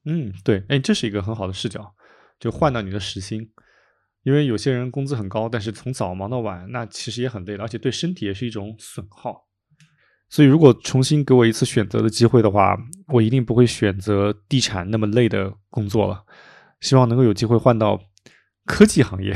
[0.06, 1.94] 嗯，对，哎，这是一个很好的视角，
[2.44, 3.50] 就换到你的时薪，
[4.24, 9.48] 因为有些人工资很高，但是从早忙到晚，那其实也很累，而且对身体也是一种损耗。
[10.28, 12.78] 所以，如果重新给我一次选择的机会的话，
[13.08, 16.26] 我一定不会选择地产那么累的工作了。
[16.82, 17.98] 希望能够有机会换到
[18.66, 19.34] 科技行业，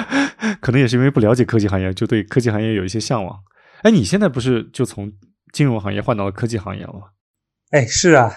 [0.62, 3.38] 可能也是因为不了解科技行业，就对科技行业有一些向往。
[3.82, 5.12] 哎，你现在不是就从
[5.52, 7.10] 金融行业换到了科技行业了吗？
[7.72, 8.32] 哎，是啊，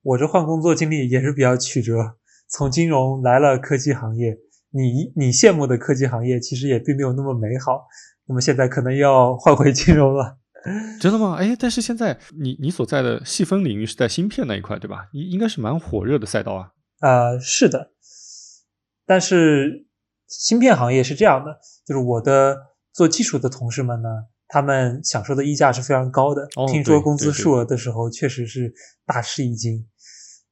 [0.00, 2.16] 我这换工作经历也是比较曲折。
[2.52, 4.36] 从金融来了科技行业，
[4.70, 7.86] 你你羡慕的科技行业其实也并没有那么美好。
[8.26, 10.38] 那么现在可能要换回金融了。
[11.00, 11.34] 真的吗？
[11.40, 15.08] 哎，但是现在你你所在的细分领域是在芯片那一块，对吧？
[15.12, 16.70] 应应该是蛮火热的赛道啊。
[17.00, 17.90] 呃，是的。
[19.04, 19.86] 但是
[20.28, 22.56] 芯片行业是这样的，就是我的
[22.92, 24.08] 做技术的同事们呢，
[24.46, 26.46] 他们享受的溢价是非常高的。
[26.70, 28.72] 听说工资数额的时候，确实是
[29.04, 29.88] 大吃一惊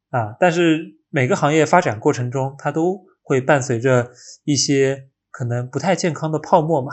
[0.08, 0.34] 啊。
[0.40, 4.12] 但是每个行业发展过程中，它都会伴随着
[4.44, 6.92] 一些可能不太健康的泡沫嘛。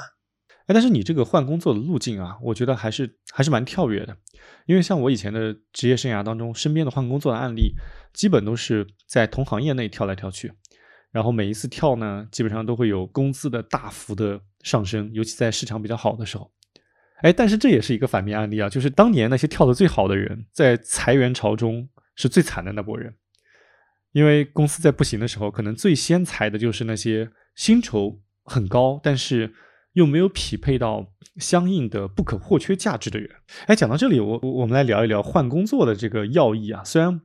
[0.65, 4.17] 哎，但是你这个换工作的路径啊，我觉得还是还是蛮跳跃的，
[4.65, 7.75] 因为像我以前的职业生涯当中，身边的换工作的案例，
[8.11, 10.51] 基本都是在同行业内跳来跳去，
[11.11, 16.51] 然后每一次跳呢，基本上都会有工资的大幅的上升，尤其在市场比较好的时候。
[17.21, 23.15] 哎，但是这也是一个反面案例啊，就是当年那些跳的最好的人，在裁员潮中是最惨的那波人，
[24.17, 29.53] 因为公司在不行的时候，可能最先裁的就是那些薪酬很高，但是。
[29.93, 31.07] 又没有匹配到
[31.37, 33.27] 相应的不可或缺价值的人。
[33.65, 36.83] 哎，讲到这里，我我们来聊一聊换工作的这个要义啊。
[36.83, 37.19] 虽然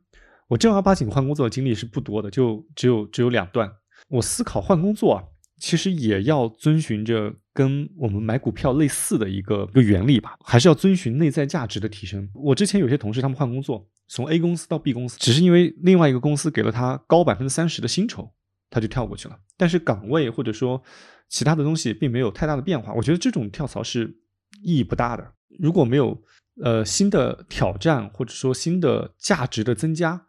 [0.49, 3.71] 我正儿八经换工作的经历是不多的，就只有只有两段。
[4.09, 5.23] 我思考换工作啊，
[5.59, 12.29] 其实也要遵循着跟我们买股票类似的一个一个原理吧，还是要遵循内在价值的提升。
[12.35, 18.33] 我之前有些同事他们换工作，从 A 公司到 B 公司，只是因为另外一个公司给了他高百分之三十的薪酬，
[18.71, 19.39] 他就跳过去了。
[19.57, 20.83] 但是岗位或者说。
[21.29, 24.19] 其他的东西并没有太大的变化，我觉得这种跳槽是
[24.63, 25.33] 意义不大的。
[25.59, 26.23] 如果没有
[26.63, 30.27] 呃新的挑战或者说新的价值的增加，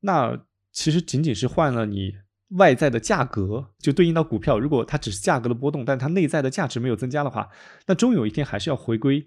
[0.00, 0.36] 那
[0.72, 2.14] 其实仅仅是换了你
[2.50, 4.58] 外在的价格，就对应到股票。
[4.58, 7.48] 如果它只是价格的波动，但它内在的价值没有增加的话，
[7.86, 9.26] 那终有一天还是要回归，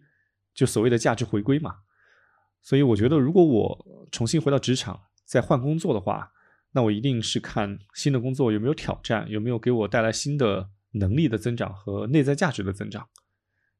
[0.54, 1.76] 就所谓的价值回归嘛。
[2.62, 6.32] 所以我觉得，如果我重新回到职场再换工作的话，
[6.72, 10.70] 那我一定是看新的工作有没有挑战，有没有给我带来新的。
[10.96, 13.08] 能力的增长和内在价值的增长，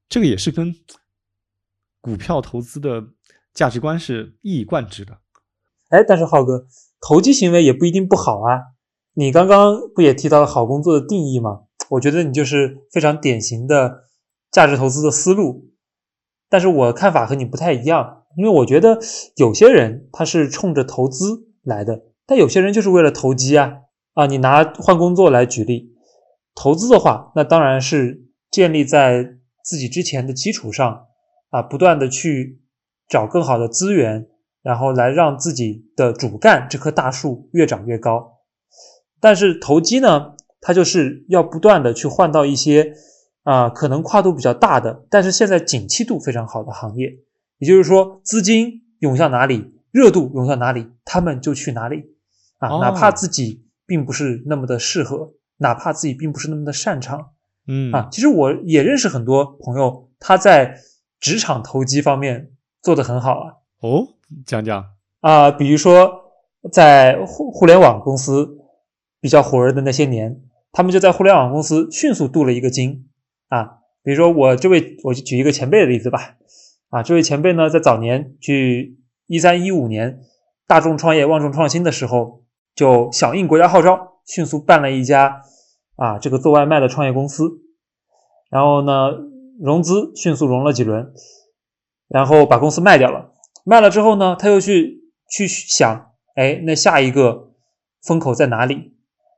[0.08, 0.74] 这个也是跟
[2.00, 3.10] 股票投资的
[3.52, 5.20] 价值观是一以贯之的。
[5.90, 6.66] 哎，但是浩哥，
[7.00, 8.73] 投机行为也不一定不好啊。
[9.16, 11.62] 你刚刚不也提到了好工作的定义吗？
[11.90, 14.04] 我觉得你就是非常典型的
[14.50, 15.70] 价值投资的思路。
[16.48, 18.98] 但是我看法和你不太一样，因为我觉得
[19.36, 23.82] 有些人他是冲着投资来的，但有些人就是为了投机啊
[24.14, 24.26] 啊！
[24.26, 25.94] 你拿换工作来举例。
[26.54, 31.06] 投资的话，那当然是建立在自己之前的基础上
[31.50, 32.60] 啊，不断的去
[33.08, 34.28] 找更好的资源，
[34.62, 38.33] 然后来让自己的主干这棵大树越长越高。
[39.24, 42.92] 但是投机呢，它就是要不断的去换到一些
[43.42, 47.10] 啊，可能跨度比较大的，但是现在景气度非常好的行业。
[47.56, 52.04] 也就是说，资金涌向哪里，热度涌向哪里，他们就去哪里
[52.58, 55.32] 啊，哪怕自己并不是那么的适合。
[55.56, 57.28] 哪怕自己并不是那么的擅长，
[57.66, 60.76] 嗯啊，其实我也认识很多朋友，他在
[61.18, 62.50] 职场投机方面
[62.82, 63.54] 做得很好啊。
[63.80, 64.06] 哦，
[64.44, 64.84] 讲讲
[65.20, 66.12] 啊，比如说
[66.70, 68.58] 在互互联网公司
[69.24, 70.38] 比较火热的那些年，
[70.70, 73.08] 他们就在互联网公司迅速镀了一个金
[73.48, 73.78] 啊。
[74.02, 76.34] 比如说我这位，我就举一个前辈的例子吧。
[76.90, 80.20] 啊，这位前辈呢，在早年去一三一五年
[80.66, 82.42] 大众创业、万众创新的时候，
[82.74, 84.20] 就响应国家号召。
[84.26, 85.40] 迅速办了一家
[85.96, 87.62] 啊，这个做外卖的创业公司，
[88.50, 89.10] 然后呢，
[89.58, 91.12] 融资迅速融了几轮，
[92.08, 93.32] 然后把公司卖掉了。
[93.64, 97.52] 卖了之后呢，他又去去想，哎，那下一个
[98.02, 98.93] 风口在哪里？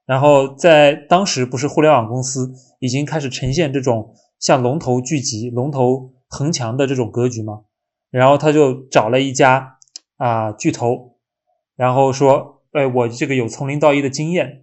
[0.06, 7.62] 然后在当时不是互联网公司已经开始呈现这种像龙头聚集、龙头横强的这种格局吗？
[8.10, 9.78] 然后他就找了一家
[10.16, 11.16] 啊巨头，
[11.74, 14.62] 然后说，哎，我这个有从零到一的经验。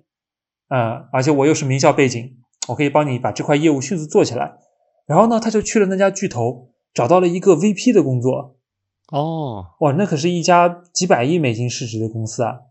[0.69, 2.37] 嗯，而且我又是名校背景，
[2.69, 4.57] 我可以帮你把这块业务迅速做起来。
[5.05, 8.55] 然后呢，他就去了那家巨头，找到了一个 VP 的工作。
[9.11, 12.61] 哦，哇，那可是一家几百亿美金市值的公司啊。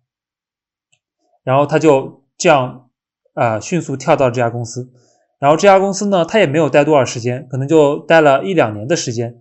[1.45, 2.89] 然后他就这样，
[3.35, 4.91] 呃，迅速跳到这家公司。
[5.39, 9.41] 然后这家公司呢，他也没有待多少时间，可能就待了一两年的时间。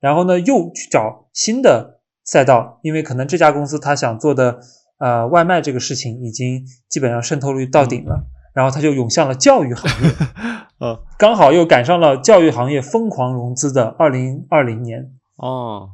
[0.00, 4.60] 然后呢，又去找新的赛道，因为可能这家公司他想做的。
[4.98, 8.24] 呃，外卖这个事情已经基本上渗透率到顶了，
[8.54, 10.10] 然后他就涌向了教育行业，
[10.78, 15.10] 呃，刚好又赶上了教育行业疯狂融资的二零二零年。
[15.34, 15.88] 哦，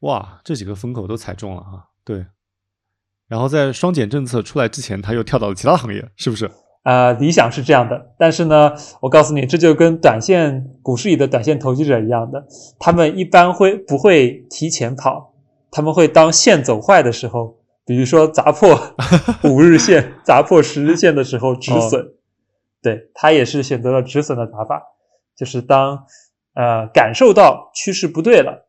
[0.00, 1.90] 哇，这几个风口都踩中了哈。
[2.04, 2.26] 对，
[3.28, 6.50] 然后在双减政策出来之前，他又跳到了其他行业，是不是？
[6.82, 12.46] 啊，理想是这样的，但是呢，我告诉你，这就跟短线股市里的短线投机者一样的，
[12.78, 15.34] 他们一般会不会提前跑？
[15.70, 17.58] 他们会当线走坏的时候。
[17.86, 18.80] 比如说砸破
[19.44, 22.14] 五日线、砸破十日线的时候止损，
[22.80, 24.82] 对他也是选择了止损的打法，
[25.36, 26.06] 就是当
[26.54, 28.68] 呃感受到趋势不对了，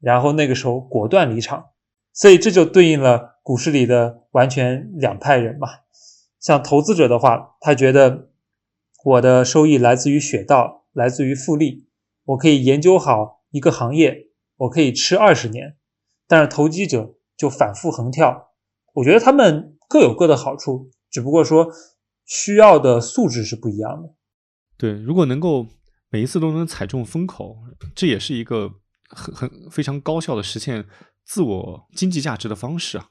[0.00, 1.70] 然后那个时候果断离场，
[2.12, 5.68] 所以这就对应了股市里的完全两派人嘛。
[6.40, 8.32] 像投资者的话，他觉得
[9.04, 11.86] 我的收益来自于雪道，来自于复利，
[12.24, 15.76] 我可以研究好一个行业，我可以吃二十年。
[16.26, 18.48] 但是投机者就反复横跳，
[18.94, 21.68] 我觉得他们各有各的好处，只不过说
[22.24, 24.12] 需要的素质是不一样的。
[24.76, 25.68] 对，如果能够
[26.08, 27.58] 每一次都能踩中风口，
[27.94, 28.72] 这也是一个
[29.08, 30.84] 很很非常高效的实现
[31.24, 33.10] 自我经济价值的方式啊，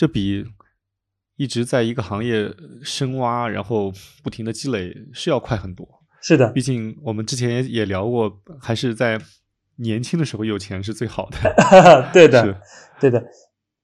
[0.00, 0.46] 这比。
[1.36, 2.50] 一直在一个行业
[2.82, 3.90] 深挖，然后
[4.22, 5.88] 不停的积累是要快很多。
[6.20, 9.18] 是的，毕竟我们之前也也聊过，还是在
[9.76, 11.38] 年轻的时候有钱是最好的。
[12.12, 12.60] 对的，
[13.00, 13.24] 对的。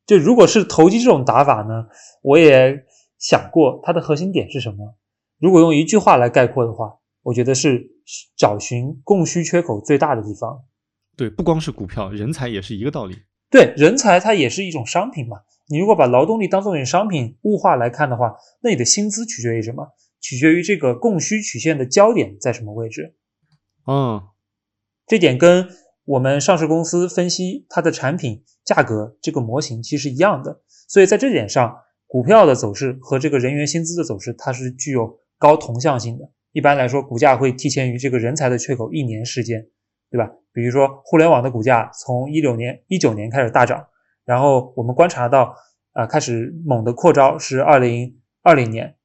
[0.04, 1.86] 就如果是投机这种打法呢，
[2.22, 2.84] 我也
[3.18, 4.94] 想过它的核心点是什么。
[5.38, 7.88] 如果用一句话来概括的话，我觉得是
[8.36, 10.62] 找寻供需缺口最大的地方。
[11.16, 13.16] 对，不光是股票，人才也是一个道理。
[13.50, 15.38] 对，人才它也是一种商品嘛。
[15.68, 19.88] 你如果把劳动力当做一种商品物化来看的话，那你的薪资取决于什么？
[20.20, 23.16] 取决于这个供需曲线的焦点在什么位置。
[23.86, 24.22] 嗯，
[25.06, 25.68] 这点跟
[26.04, 30.62] 我们上市公司分析它的产品价格这个模型其实一样的。
[30.88, 31.76] 所以在这点上，
[32.06, 36.30] 股票的走势和这个人员薪资的走势，它是具有高同向性的。
[36.52, 39.66] 一般来说，股价会提前于这个人才的缺口一年时间，
[40.10, 40.30] 对吧？
[40.52, 43.86] 比如说互联网的股价从一六年、一九年开始大涨。
[44.26, 45.54] 然后我们观察到，
[45.92, 48.96] 啊，开始猛的扩招是二零二零年，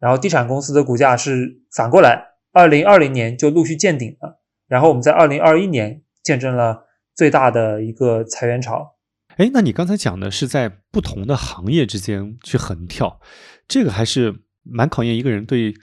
[0.00, 8.96] 然后地产公司的股价是反过来，二零二零年就陆续见顶了，然后我们在二零二一年见证了最大的一个裁员潮。
[9.36, 13.20] 哎，那你刚才讲的是在不同的行业之间去横跳，
[13.68, 15.74] 这个还是蛮考验一个人对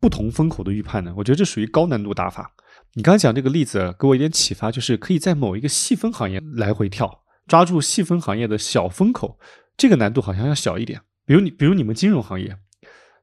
[0.00, 1.14] 不同风口的预判的。
[1.16, 2.52] 我觉得这属于高难度打法。
[2.94, 7.23] 你刚才讲这个例子给我一点启发，就是可以在某一个细分行业来回跳。
[7.46, 9.38] 抓住细分行业的小风口，
[9.76, 11.00] 这个难度好像要小一点。
[11.26, 12.56] 比如你，比如你们金融行业，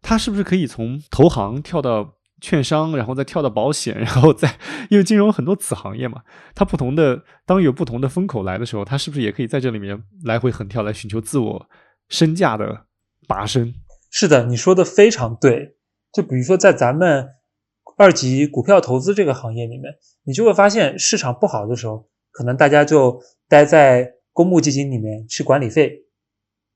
[0.02, 4.57] 它是不是可以从投行跳到券商，然后再跳到保险， 然后再
[4.89, 6.23] 因为金融很多子行业嘛，
[6.56, 11.69] 它不同的当有不同的风口来的时候，它是不是也可以在这里面来回横跳，来寻求自我
[12.10, 12.85] 身价的
[13.27, 13.73] 拔升？
[14.10, 15.77] 是的，你说的非常对。
[16.11, 17.30] 就比如说在咱们
[17.98, 19.93] 二级股票投资这个行业里面，
[20.23, 22.10] 你就会发现市场不好的时候。
[22.34, 23.22] 可能大家就
[23.52, 26.06] 待在公募基金里面吃管理费，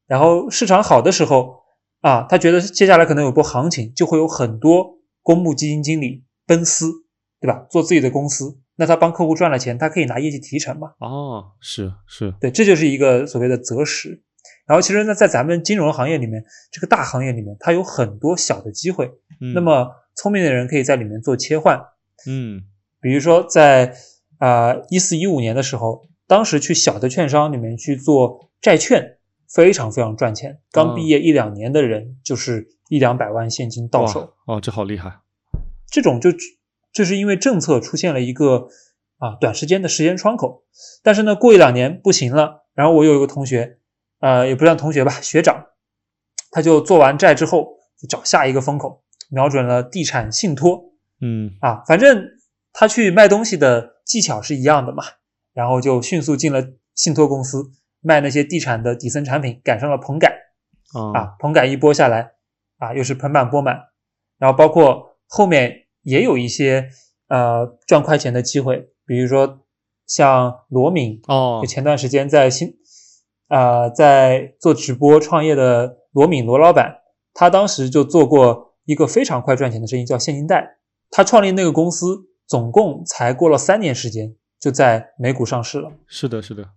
[0.08, 1.64] 然后市场好的时候
[2.02, 6.92] 啊，他觉得接下来可能有波行情，就会有很多公募基金经理奔私，
[7.40, 7.66] 对吧？
[7.70, 10.90] 做自己的公司，那他帮客户赚了钱，他可以拿业绩提成嘛？
[11.00, 14.22] 哦，是是，对，这就是一个所谓的择时。
[14.68, 16.44] 然后其实呢，在咱们金融行业里面，
[16.74, 19.10] 这个大行业里面，它有很多小的机会。
[19.54, 21.80] 那么聪明的人可以在里面做切换。
[22.28, 22.64] 嗯，
[23.00, 23.96] 比如说在。
[24.38, 30.60] 啊，一四一五年的时候，当时去小的券商里面去做债券，非常非常赚钱。
[30.72, 34.34] 刚毕业一两年的人，就是一两百万现金到手。
[34.46, 35.20] 哦，这好厉害！
[35.90, 36.30] 这种就
[36.92, 38.68] 就是因为政策出现了一个
[39.18, 40.64] 啊短时间的时间窗口，
[41.04, 42.66] 但是呢，过一两年不行了。
[42.74, 43.78] 然后我有一个同学，
[44.20, 45.66] 呃，也不算同学吧，学长，
[46.52, 50.94] 他就做完债之后，就找下一个风口，瞄准了地产信托。
[51.22, 52.26] 嗯，啊，反正
[52.74, 53.94] 他去卖东西的。
[54.06, 55.04] 技巧是一样的嘛，
[55.56, 56.62] 然后就迅速进了
[56.94, 57.72] 信托公司
[58.02, 60.38] 卖那些地产的底层产品，赶上了棚改
[61.14, 62.34] 啊，棚改一波下来
[62.78, 63.80] 啊，又是盆满钵满，
[64.38, 66.90] 然后包括后面也有一些
[67.30, 69.62] 呃赚快钱的机会，比如说
[70.06, 72.76] 像罗敏哦，就前段时间在新
[73.48, 76.98] 啊在做直播创业的罗敏罗老板，
[77.34, 80.78] 他当时就做过一个非常快赚钱的生意，叫现金贷，
[81.10, 82.30] 他创立那个公司。
[82.48, 85.92] 总共才过了三年时间，就在美股上市了。
[86.08, 86.72] 是的，是的，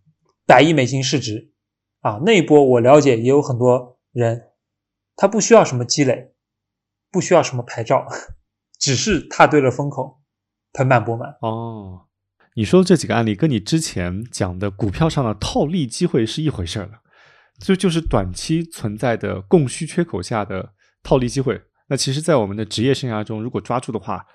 [0.44, 1.52] 百亿美金市值
[2.02, 2.20] 啊！
[2.27, 4.51] 那一波我了解也有很多人，
[5.16, 6.35] 他不需要什么积累，
[7.10, 8.06] 不需要什么牌照，
[8.78, 10.20] 只是踏对了风口，
[10.74, 11.31] 盆满钵满。
[11.40, 12.09] 哦，
[12.56, 17.01] 你说的这几个案例跟你之前讲的股票上的套利机会是一回事儿了，
[17.59, 21.59] 就就是短期存在的供需缺口下的套利机会。
[21.89, 24.27] 那其实，在我们的职业生涯中，如果抓住的话，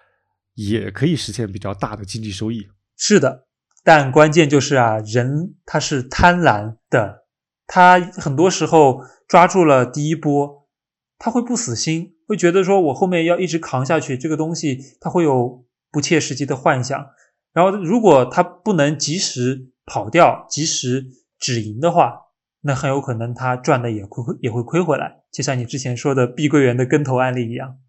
[0.56, 2.68] 也可以实现比较大的经济收益。
[3.06, 3.48] 是的，
[3.84, 7.26] 但关键就是啊，人他是贪婪的，
[7.68, 10.70] 他很多时候抓住了第一波，
[11.18, 17.08] 他会不死心，会觉得说我后面要一直扛下去，这个东西他会有不切实际的幻想。
[17.52, 21.08] 然后如果他不能及时跑掉、及时
[21.38, 22.22] 止盈的话，
[22.62, 27.80] 那很有可能他赚的也亏也会亏回来，就像你之前说的碧桂园的跟投案例一样。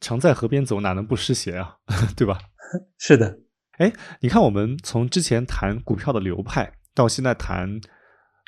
[0.00, 1.78] 常在河边走，哪能不湿鞋啊？
[2.16, 2.38] 对吧？
[2.96, 3.40] 是的。
[3.78, 7.80] 哎，你看，我们从之前谈股票的流派，到现在谈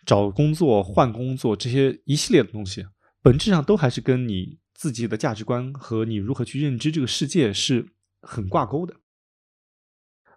[0.05, 2.85] 找工作、换工作这些一系列的东西，
[3.23, 7.89] 本质上都还是跟你自己的价值观和你如何去认知这个世界是
[8.21, 8.97] 很挂钩的。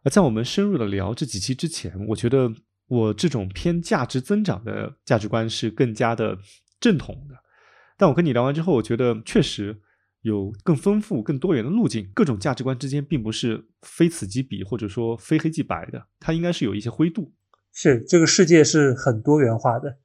[0.04, 2.54] 而在我们深入的聊这几期之前，我觉得
[2.88, 6.38] 我这种偏价值增长的价值观是更加的
[6.80, 7.36] 正统的。
[7.98, 9.82] 但我跟你聊完之后，我觉得确实。
[10.28, 17.34] 有更丰富、更多元的路径，各种价值观之间并不是非此即彼，或者说非黑即白的，它应该是有一些灰度。
[17.72, 20.00] 是这个世界是很多元化的，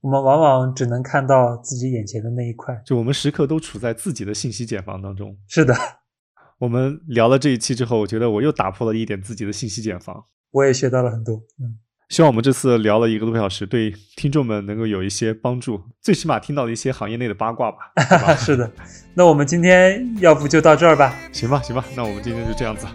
[0.00, 2.80] 我们往往只能看到自己眼前的那一块。
[2.86, 5.36] 就我们时刻都处在自己的信息茧房当中。
[5.48, 5.74] 是的，
[6.60, 10.26] 我们聊了这一期之后，我觉得我又打破了一点自己的信息茧房。
[10.50, 11.36] 我也学到了很多。
[11.58, 11.78] 嗯。
[12.14, 18.36] 希望我们这次聊了一个多小时，对听众们能够有一些帮助，最起码听到了一些行业内的八卦 吧。
[18.36, 18.70] 是的，
[19.14, 21.12] 那我们今天要不就到这儿吧？
[21.32, 22.86] 行吧，行吧，那我们今天就这样子，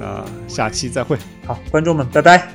[0.00, 1.18] 那下期再会。
[1.44, 2.48] 好，观众们，拜拜。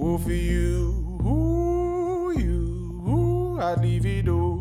[0.00, 4.57] Oh, for you, ooh, you, ooh, I'd leave it all.